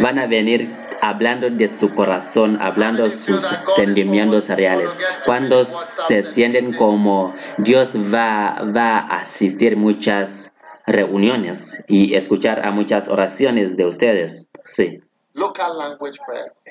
Van 0.00 0.18
a 0.18 0.26
venir 0.26 0.74
hablando 1.00 1.48
de 1.48 1.68
su 1.68 1.94
corazón, 1.94 2.60
hablando 2.60 3.08
sus 3.10 3.54
sentimientos 3.76 4.48
reales. 4.48 4.98
Cuando 5.24 5.64
se 5.64 6.22
sienten 6.24 6.74
como 6.74 7.34
Dios 7.58 7.96
va, 7.96 8.62
va 8.76 8.98
a 8.98 9.20
asistir 9.20 9.76
muchas 9.76 10.52
reuniones 10.86 11.82
y 11.86 12.14
escuchar 12.14 12.66
a 12.66 12.72
muchas 12.72 13.08
oraciones 13.08 13.76
de 13.76 13.86
ustedes. 13.86 14.50
Sí. 14.64 15.03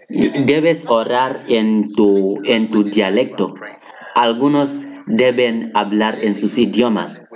Debes 0.10 0.86
orar 0.88 1.40
en 1.48 1.94
tu, 1.94 2.42
en 2.46 2.72
tu 2.72 2.84
dialecto. 2.84 3.56
Algunos 4.16 4.86
deben 5.06 5.72
hablar 5.74 6.18
en 6.22 6.36
sus 6.36 6.58
idiomas. 6.58 7.30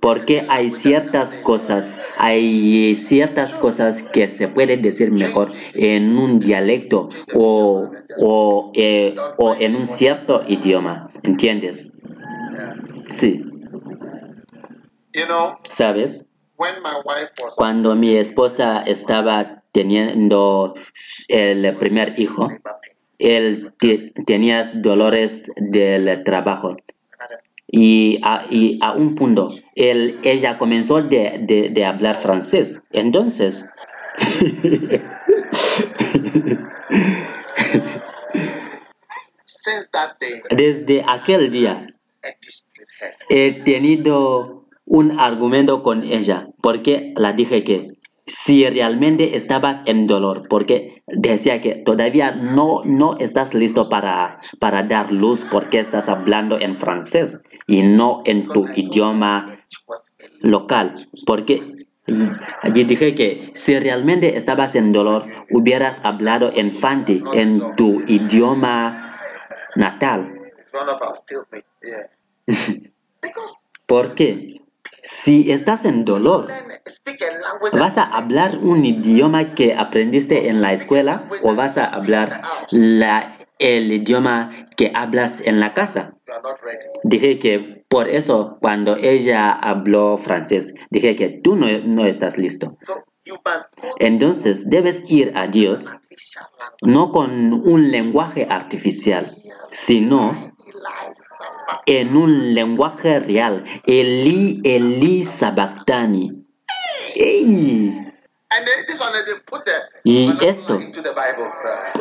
Porque 0.00 0.46
hay 0.48 0.70
ciertas 0.70 1.38
cosas, 1.38 1.92
hay 2.16 2.94
ciertas 2.94 3.58
cosas 3.58 4.02
que 4.02 4.28
se 4.28 4.46
pueden 4.46 4.80
decir 4.80 5.10
mejor 5.10 5.50
en 5.74 6.16
un 6.16 6.38
dialecto 6.38 7.08
o, 7.34 7.90
o, 8.20 8.72
eh, 8.74 9.16
o 9.38 9.54
en 9.54 9.74
un 9.74 9.86
cierto 9.86 10.42
idioma. 10.46 11.10
¿Entiendes? 11.24 11.94
Sí. 13.10 13.44
¿Sabes? 15.68 16.26
Cuando 17.56 17.94
mi 17.94 18.16
esposa 18.16 18.82
estaba 18.82 19.57
teniendo 19.78 20.74
el 21.28 21.76
primer 21.76 22.18
hijo, 22.18 22.48
él 23.20 23.72
tenía 24.26 24.64
dolores 24.74 25.52
del 25.54 26.24
trabajo. 26.24 26.76
Y 27.68 28.18
a, 28.24 28.44
y 28.50 28.80
a 28.82 28.94
un 28.94 29.14
punto, 29.14 29.54
él, 29.76 30.18
ella 30.24 30.58
comenzó 30.58 31.00
de, 31.00 31.70
de, 31.72 31.84
hablar 31.84 32.16
francés. 32.16 32.82
Entonces, 32.90 33.70
desde 40.50 41.04
aquel 41.06 41.52
día, 41.52 41.86
he 43.28 43.62
tenido 43.62 44.66
un 44.86 45.20
argumento 45.20 45.84
con 45.84 46.02
ella, 46.02 46.48
porque 46.62 47.12
la 47.16 47.32
dije 47.32 47.62
que 47.62 47.97
si 48.28 48.68
realmente 48.68 49.36
estabas 49.36 49.82
en 49.86 50.06
dolor, 50.06 50.46
porque 50.48 51.02
decía 51.06 51.60
que 51.60 51.74
todavía 51.74 52.32
no, 52.32 52.82
no 52.84 53.16
estás 53.18 53.54
listo 53.54 53.88
para, 53.88 54.38
para 54.60 54.82
dar 54.82 55.10
luz 55.10 55.46
porque 55.50 55.78
estás 55.78 56.08
hablando 56.08 56.60
en 56.60 56.76
francés 56.76 57.42
y 57.66 57.82
no 57.82 58.22
en 58.26 58.46
tu 58.48 58.68
idioma 58.68 59.58
local, 60.40 61.08
porque 61.26 61.74
allí 62.62 62.84
dije 62.84 63.14
que 63.14 63.50
si 63.54 63.78
realmente 63.78 64.36
estabas 64.36 64.74
en 64.74 64.92
dolor, 64.92 65.24
hubieras 65.50 66.04
hablado 66.04 66.50
en 66.54 66.70
Fanti, 66.70 67.22
en 67.32 67.76
tu 67.76 68.02
idioma 68.06 69.18
natal. 69.74 70.34
¿Por 73.86 74.14
qué? 74.14 74.60
Si 75.10 75.50
estás 75.50 75.86
en 75.86 76.04
dolor, 76.04 76.48
¿vas 77.72 77.96
a 77.96 78.02
hablar 78.02 78.58
un 78.60 78.84
idioma 78.84 79.54
que 79.54 79.74
aprendiste 79.74 80.48
en 80.48 80.60
la 80.60 80.74
escuela 80.74 81.26
o 81.42 81.54
vas 81.54 81.78
a 81.78 81.86
hablar 81.86 82.42
el 83.58 83.90
idioma 83.90 84.68
que 84.76 84.92
hablas 84.94 85.40
en 85.40 85.60
la 85.60 85.72
casa? 85.72 86.14
Dije 87.04 87.38
que 87.38 87.86
por 87.88 88.10
eso 88.10 88.58
cuando 88.60 88.96
ella 88.96 89.50
habló 89.50 90.18
francés, 90.18 90.74
dije 90.90 91.16
que 91.16 91.30
tú 91.30 91.56
no, 91.56 91.66
no 91.86 92.04
estás 92.04 92.36
listo. 92.36 92.76
Entonces 94.00 94.68
debes 94.68 95.10
ir 95.10 95.32
a 95.36 95.46
Dios 95.46 95.88
no 96.82 97.12
con 97.12 97.54
un 97.54 97.90
lenguaje 97.90 98.46
artificial, 98.50 99.42
sino 99.70 100.52
en 101.86 102.16
un 102.16 102.54
lenguaje 102.54 103.20
real. 103.20 103.64
Eli, 103.86 104.60
Eli 104.64 105.22
Sabactani. 105.22 106.44
Y 110.04 110.32
esto 110.42 110.80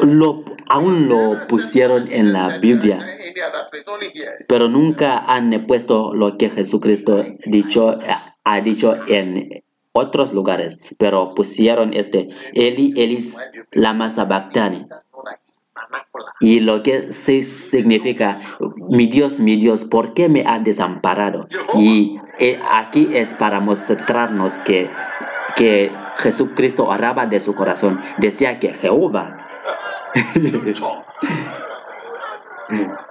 lo, 0.02 0.46
aún 0.70 1.10
lo 1.10 1.48
pusieron 1.48 2.10
en 2.12 2.32
la 2.32 2.58
Biblia, 2.60 3.06
pero 4.48 4.70
nunca 4.70 5.18
han 5.18 5.66
puesto 5.68 6.14
lo 6.14 6.38
que 6.38 6.50
Jesucristo 6.50 7.26
dicho, 7.46 8.00
ha 8.44 8.62
dicho 8.62 8.96
en 9.08 9.62
otros 9.92 10.32
lugares, 10.32 10.80
pero 10.98 11.32
pusieron 11.32 11.94
este 11.94 12.30
Eli, 12.54 12.94
Eli, 12.96 13.18
Lama 13.72 14.10
Sabactani. 14.10 14.88
Y 16.40 16.60
lo 16.60 16.84
que 16.84 17.12
sí 17.12 17.44
significa, 17.44 18.40
mi 18.90 19.08
Dios, 19.08 19.40
mi 19.40 19.56
Dios, 19.56 19.86
¿por 19.86 20.14
qué 20.14 20.30
me 20.30 20.44
ha 20.46 20.60
desamparado? 20.60 21.48
Y 21.76 22.20
eh, 22.40 22.60
aquí 22.72 23.10
es 23.14 23.34
para 23.34 23.60
mostrarnos 23.60 24.60
que, 24.60 24.90
que 25.56 25.92
Jesucristo 26.18 26.86
oraba 26.86 27.26
de 27.26 27.40
su 27.40 27.56
corazón. 27.56 28.02
Decía 28.20 28.60
que 28.60 28.74
Jehová. 28.74 29.48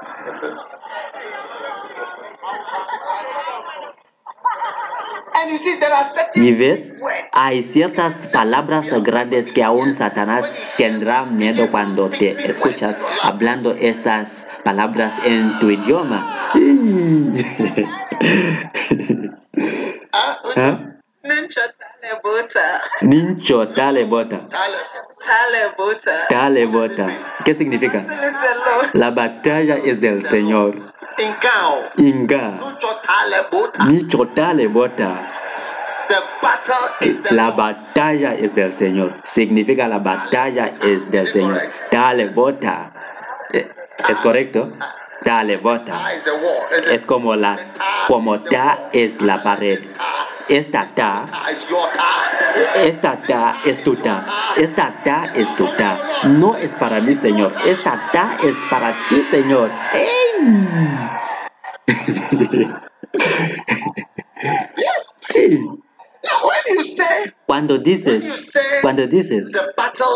Y 6.34 6.52
ves, 6.52 6.92
hay 7.32 7.62
ciertas 7.62 8.26
palabras 8.28 8.88
grandes 9.02 9.52
que 9.52 9.62
aún 9.62 9.94
Satanás 9.94 10.50
tendrá 10.76 11.24
miedo 11.24 11.70
cuando 11.70 12.10
te 12.10 12.48
escuchas 12.48 13.00
hablando 13.22 13.72
esas 13.72 14.48
palabras 14.64 15.14
en 15.24 15.58
tu 15.58 15.70
idioma. 15.70 16.52
¿Ah? 20.12 20.96
Nincho 23.02 23.68
talebota. 23.68 24.40
Talebota. 25.24 26.28
Talebota. 26.28 27.08
¿Qué 27.44 27.54
significa? 27.54 28.04
La 28.92 29.10
batalla 29.10 29.76
es 29.84 30.00
del 30.00 30.24
Señor. 30.24 30.74
Inga. 31.96 32.60
Nincho 33.86 34.28
talebota. 34.28 35.32
La 37.30 37.50
batalla 37.50 38.34
es 38.34 38.54
del 38.54 38.72
Señor. 38.72 39.14
Significa 39.24 39.88
la 39.88 39.98
batalla 39.98 40.72
es 40.82 41.10
del 41.10 41.26
Señor. 41.26 41.60
Talebota. 41.90 42.92
Eh, 43.52 43.68
¿Es 44.08 44.20
correcto? 44.20 44.70
Talebota. 45.22 46.12
Es 46.92 47.04
como 47.06 47.34
la 47.34 47.58
como 48.06 48.40
ta 48.40 48.90
es 48.92 49.20
la 49.20 49.42
pared. 49.42 49.80
Esta 50.48 50.86
ta, 50.94 51.26
esta 52.76 53.20
ta 53.26 53.56
es 53.64 53.82
tu 53.82 53.96
ta, 53.96 54.24
esta 54.56 54.94
ta 55.02 55.28
es 55.34 55.56
tu 55.56 55.66
ta. 55.76 55.98
No 56.24 56.54
es 56.56 56.72
para 56.76 57.00
mí, 57.00 57.16
Señor. 57.16 57.52
Esta 57.66 58.10
ta 58.12 58.36
es 58.42 58.56
para 58.70 58.94
ti, 59.08 59.22
Señor. 59.22 59.72
Sí. 65.20 65.85
Cuando 67.46 67.78
dices, 67.78 68.52
cuando 68.82 69.06
dices, 69.06 69.52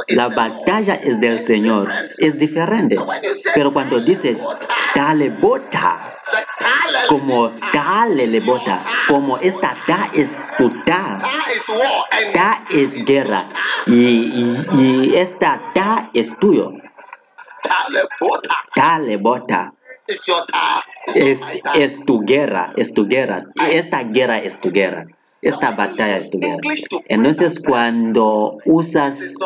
la 0.09 0.29
batalla 0.29 0.95
es 0.95 1.21
del 1.21 1.45
Señor, 1.45 1.91
es 2.19 2.39
diferente. 2.39 2.97
Pero 3.55 3.73
cuando 3.73 4.01
dices, 4.01 4.39
dale 4.95 5.31
bota, 5.31 6.19
como 7.09 7.53
dale 7.73 8.27
le 8.27 8.41
bota, 8.41 8.81
como 9.09 9.39
esta 9.39 9.77
ta 9.87 10.11
es 10.13 10.39
tu 10.59 10.71
ta, 10.85 11.19
ta 12.33 12.65
es 12.71 13.05
guerra 13.05 13.49
y, 13.87 14.57
y, 14.75 15.17
esta 15.17 15.61
ta 15.75 16.11
es 16.15 16.37
tuyo. 16.39 16.73
Dale 18.75 19.17
bota. 19.17 19.73
Es, 21.15 21.41
es 21.75 22.05
tu 22.05 22.21
guerra, 22.21 22.73
es 22.77 22.93
tu 22.93 23.07
guerra. 23.07 23.45
Esta 23.71 24.03
guerra 24.03 24.39
es 24.39 24.61
tu 24.61 24.71
guerra. 24.71 25.07
Esta 25.43 25.71
batalla 25.73 26.19
estuviera. 26.19 26.59
Entonces, 27.09 27.61
cuando 27.61 28.59
usas 28.65 29.37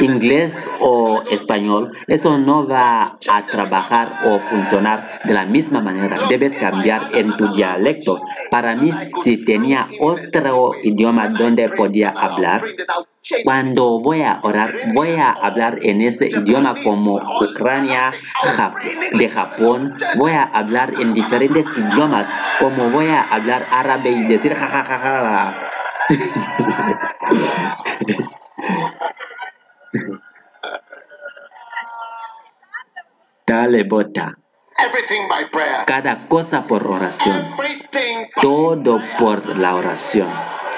inglés 0.00 0.68
o 0.80 1.22
español, 1.30 1.92
eso 2.06 2.38
no 2.38 2.66
va 2.66 3.18
a 3.28 3.46
trabajar 3.46 4.20
o 4.26 4.38
funcionar 4.38 5.20
de 5.24 5.34
la 5.34 5.44
misma 5.44 5.80
manera. 5.80 6.28
Debes 6.28 6.56
cambiar 6.56 7.14
en 7.14 7.36
tu 7.36 7.52
dialecto. 7.54 8.20
Para 8.50 8.74
mí, 8.74 8.92
si 8.92 9.44
tenía 9.44 9.88
otro 10.00 10.72
idioma 10.82 11.28
donde 11.28 11.68
podía 11.68 12.10
hablar, 12.10 12.62
cuando 13.44 14.00
voy 14.00 14.22
a 14.22 14.40
orar, 14.42 14.72
voy 14.94 15.16
a 15.16 15.30
hablar 15.32 15.78
en 15.82 16.00
ese 16.00 16.28
idioma 16.28 16.74
como 16.82 17.20
Ucrania, 17.40 18.12
de 19.12 19.28
Japón. 19.28 19.94
Voy 20.16 20.32
a 20.32 20.42
hablar 20.44 20.92
en 20.98 21.14
diferentes 21.14 21.66
idiomas, 21.76 22.28
como 22.58 22.90
voy 22.90 23.08
a 23.08 23.22
hablar 23.22 23.66
árabe 23.70 24.10
y 24.10 24.26
decir 24.26 24.54
jajajaja. 24.54 25.56
Dale 33.46 33.84
bota. 33.84 34.39
Cada 35.86 36.28
cosa 36.28 36.66
por 36.66 36.86
oración. 36.86 37.56
Todo 38.40 39.00
por 39.18 39.58
la 39.58 39.74
oración. 39.74 40.28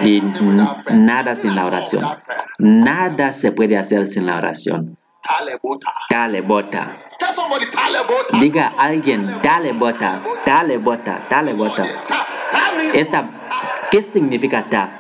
Y 0.01 0.23
nada 0.91 1.35
sin 1.35 1.55
la 1.55 1.67
oración. 1.67 2.05
Nada 2.59 3.33
se 3.33 3.53
puede 3.53 3.77
hacer 3.77 4.07
sin 4.09 4.27
la 4.27 4.37
oración. 4.37 4.99
Dale 6.11 6.41
bota. 6.41 6.99
Diga 8.41 8.73
a 8.77 8.85
alguien, 8.85 9.41
dale 9.43 9.73
bota, 9.73 10.21
dale 10.45 10.79
bota, 10.79 11.27
dale 11.31 11.53
bota. 11.53 11.87
Esta, 12.95 13.25
¿Qué 13.93 14.03
significa 14.03 14.65
ta? 14.71 14.99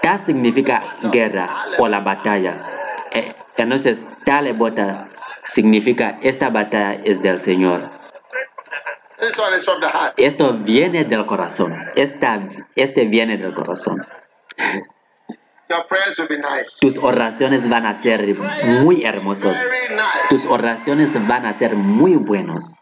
Ta 0.00 0.18
significa 0.18 0.82
guerra 1.12 1.66
o 1.78 1.86
la 1.88 2.00
batalla. 2.00 2.62
Eh, 3.12 3.34
entonces, 3.56 4.04
dale 4.24 4.52
bota 4.52 5.08
significa 5.48 6.18
esta 6.22 6.50
batalla 6.50 7.00
es 7.04 7.22
del 7.22 7.40
Señor. 7.40 7.90
Esto 10.16 10.52
viene 10.54 11.04
del 11.04 11.26
corazón. 11.26 11.74
Esta, 11.96 12.48
este 12.76 13.06
viene 13.06 13.36
del 13.36 13.52
corazón. 13.54 14.06
Tus 16.80 16.98
oraciones 16.98 17.68
van 17.68 17.86
a 17.86 17.94
ser 17.94 18.24
muy 18.82 19.04
hermosos. 19.04 19.56
Tus 20.28 20.46
oraciones 20.46 21.14
van 21.26 21.46
a 21.46 21.52
ser 21.52 21.74
muy 21.74 22.14
buenos. 22.14 22.78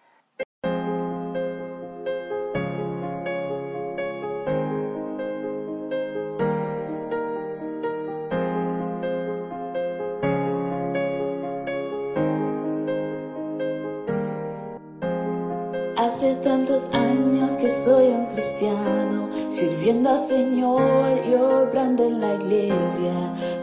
Señor 20.36 21.22
y 21.26 21.34
obrando 21.34 22.04
en 22.04 22.20
la 22.20 22.34
iglesia, 22.34 23.14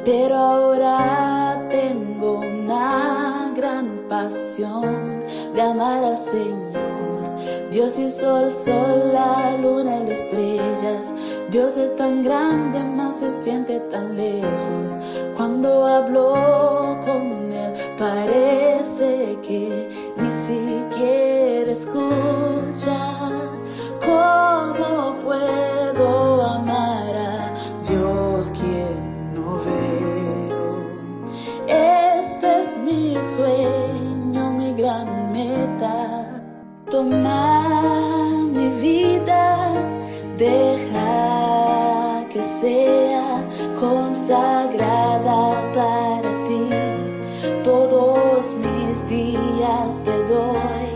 pero 0.03 0.35
ahora 0.35 1.67
tengo 1.69 2.39
una 2.39 3.51
gran 3.55 4.07
pasión 4.09 5.23
de 5.53 5.61
amar 5.61 6.03
al 6.03 6.17
Señor. 6.17 7.69
Dios 7.69 7.99
hizo 7.99 8.39
el 8.39 8.49
sol, 8.49 9.11
la 9.13 9.55
luna 9.61 9.97
y 9.97 9.99
las 9.99 10.17
estrellas. 10.17 11.13
Dios 11.51 11.77
es 11.77 11.95
tan 11.95 12.23
grande, 12.23 12.79
más 12.79 13.17
se 13.17 13.31
siente 13.43 13.79
tan 13.91 14.17
lejos. 14.17 14.97
Cuando 15.37 15.85
hablo 15.85 16.97
con 17.05 17.51
Él, 17.51 17.73
parece 17.99 19.37
que 19.47 19.89
Toma 37.03 38.47
mi 38.53 38.67
vida, 38.79 39.73
deja 40.37 42.23
que 42.31 42.41
sea 42.61 43.43
consagrada 43.77 45.41
para 45.75 46.29
ti. 46.47 46.69
Todos 47.61 48.45
mis 48.63 48.95
días 49.09 49.89
te 50.05 50.17
doy. 50.33 50.91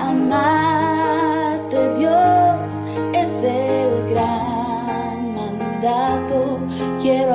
Amarte 0.00 1.78
Dios 1.98 2.70
es 3.12 3.32
el 3.44 4.08
gran 4.08 5.34
mandato. 5.34 6.60
Quiero 7.02 7.34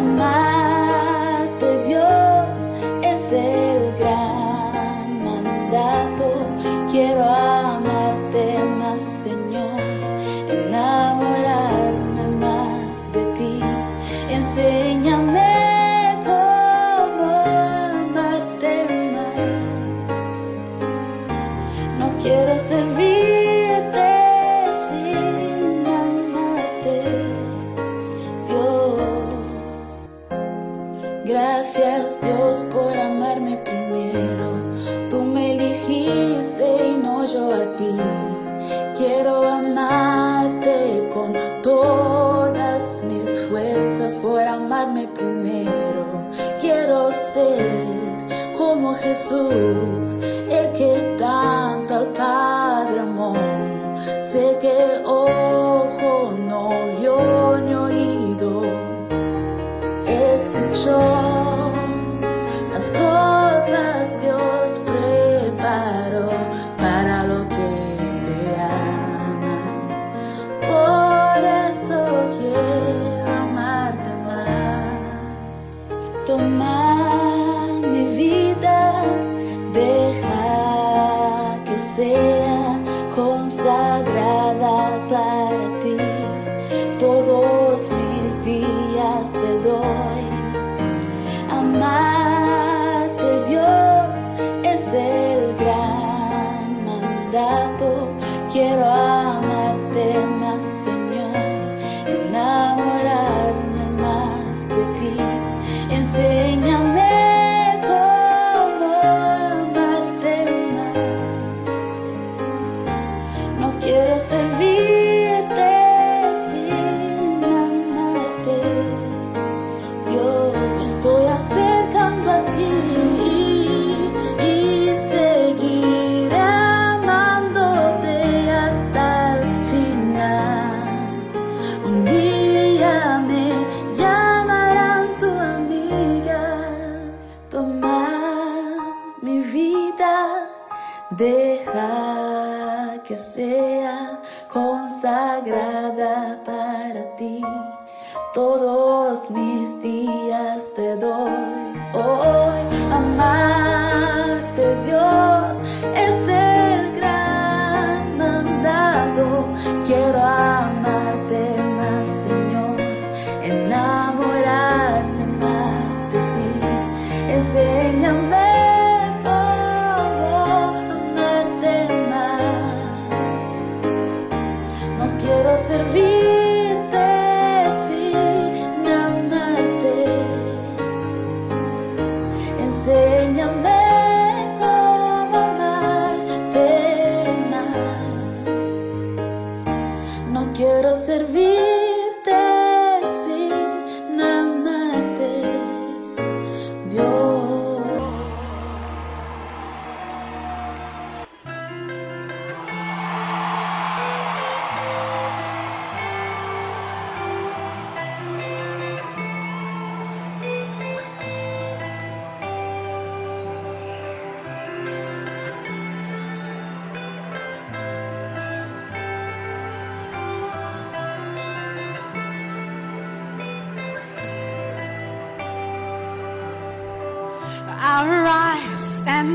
Amarte 0.00 0.49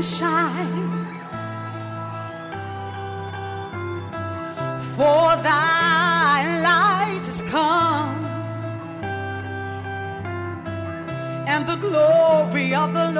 shine. 0.02 1.06
For 4.94 5.36
thy 5.42 6.60
light 6.62 7.24
is 7.26 7.42
come, 7.42 8.24
and 11.46 11.66
the 11.66 11.76
glory 11.76 12.74
of 12.74 12.94
the 12.94 13.10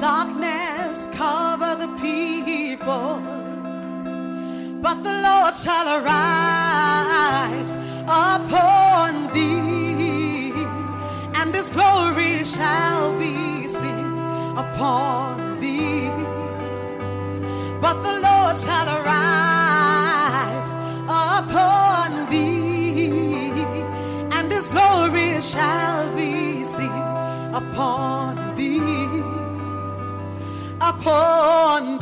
Darkness 0.00 1.06
cover 1.12 1.76
the 1.76 1.88
people, 1.98 3.22
but 4.82 5.02
the 5.02 5.14
Lord 5.22 5.56
shall 5.56 5.86
arise 5.98 7.72
upon 8.04 9.32
thee, 9.32 10.52
and 11.36 11.54
his 11.54 11.70
glory 11.70 12.44
shall 12.44 13.18
be 13.18 13.66
seen 13.66 14.18
upon 14.58 15.60
thee. 15.60 16.10
But 17.80 18.02
the 18.02 18.20
Lord 18.20 18.58
shall 18.58 18.88
arise 19.00 20.72
upon 21.08 22.28
thee, 22.28 23.64
and 24.32 24.52
his 24.52 24.68
glory 24.68 25.40
shall 25.40 26.14
be 26.14 26.62
seen 26.64 26.90
upon 27.54 28.23
upon 31.06 31.93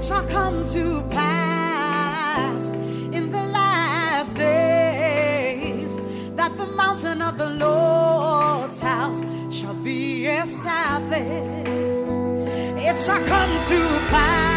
it 0.00 0.04
shall 0.04 0.26
come 0.28 0.64
to 0.64 1.02
pass 1.10 2.72
in 3.12 3.30
the 3.30 3.42
last 3.52 4.34
days 4.34 6.00
that 6.36 6.56
the 6.56 6.64
mountain 6.68 7.20
of 7.20 7.36
the 7.36 7.50
Lord's 7.50 8.80
house 8.80 9.22
shall 9.54 9.74
be 9.74 10.24
established. 10.24 11.20
It 12.80 12.98
shall 12.98 13.22
come 13.26 13.50
to 13.68 14.10
pass. 14.10 14.49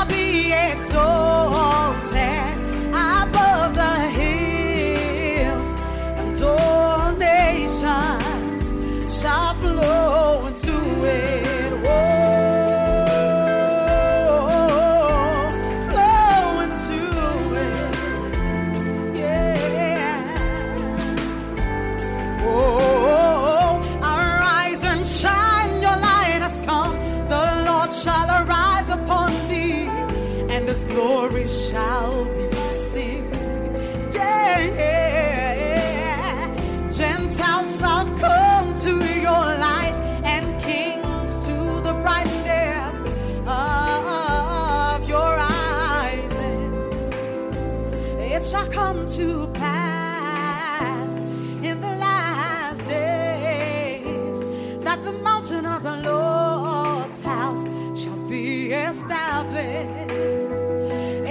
shall 0.00 0.08
be 0.08 0.52
exalted. 0.52 2.49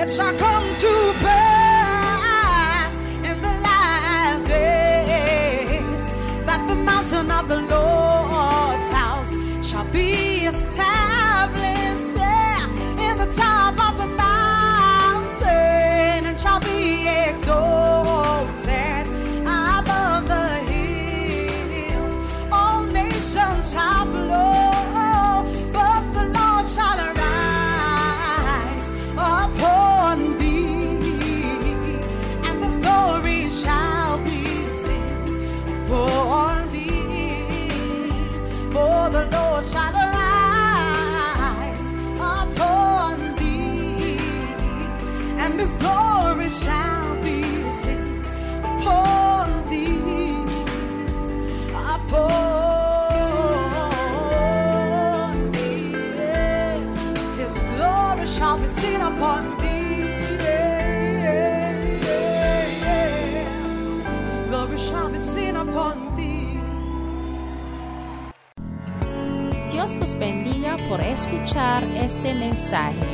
shall 0.09 0.33
come 0.39 0.63
to 0.75 1.13
pass 1.21 2.95
in 3.29 3.39
the 3.43 3.55
last 3.61 4.47
days 4.47 6.05
that 6.47 6.65
the 6.67 6.73
mountain 6.73 7.29
of 7.29 7.47
the 7.47 7.61
Lord's 7.61 8.89
house 8.89 9.31
shall 9.63 9.85
be 9.91 10.45
established. 10.47 10.98
por 70.89 70.99
escuchar 71.01 71.83
este 71.93 72.33
mensaje. 72.33 73.05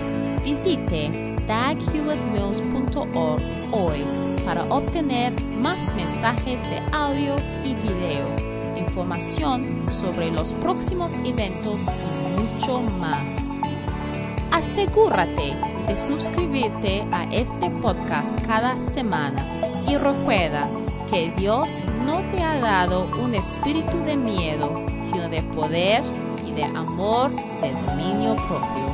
Visite 0.46 1.36
daghewittmills.org 1.46 3.42
hoy 3.74 4.02
para 4.46 4.64
obtener 4.64 5.34
más 5.60 5.94
mensajes 5.94 6.62
de 6.64 6.82
audio 6.94 7.36
y 7.66 7.76
video, 7.76 8.34
información 8.78 9.92
sobre 9.92 10.32
los 10.32 10.54
próximos 10.54 11.14
eventos 11.26 11.82
y 11.84 12.42
mucho 12.42 12.80
más. 12.98 13.54
Asegúrate 14.52 15.58
de 15.86 15.98
suscribirte 15.98 17.06
a 17.12 17.26
este 17.26 17.70
podcast 17.70 18.42
cada 18.48 18.80
semana 18.80 19.46
y 19.86 19.98
recuerda 19.98 20.70
que 21.10 21.34
Dios 21.36 21.84
no 22.06 22.22
te 22.30 22.42
ha 22.42 22.58
dado 22.60 23.10
un 23.22 23.36
espíritu 23.36 23.98
de 24.00 24.16
miedo, 24.16 24.82
sino 25.02 25.28
de 25.30 25.44
poder, 25.44 26.02
de 26.56 26.64
amor, 26.64 27.30
de 27.62 27.72
dominio 27.86 28.36
propio. 28.48 28.85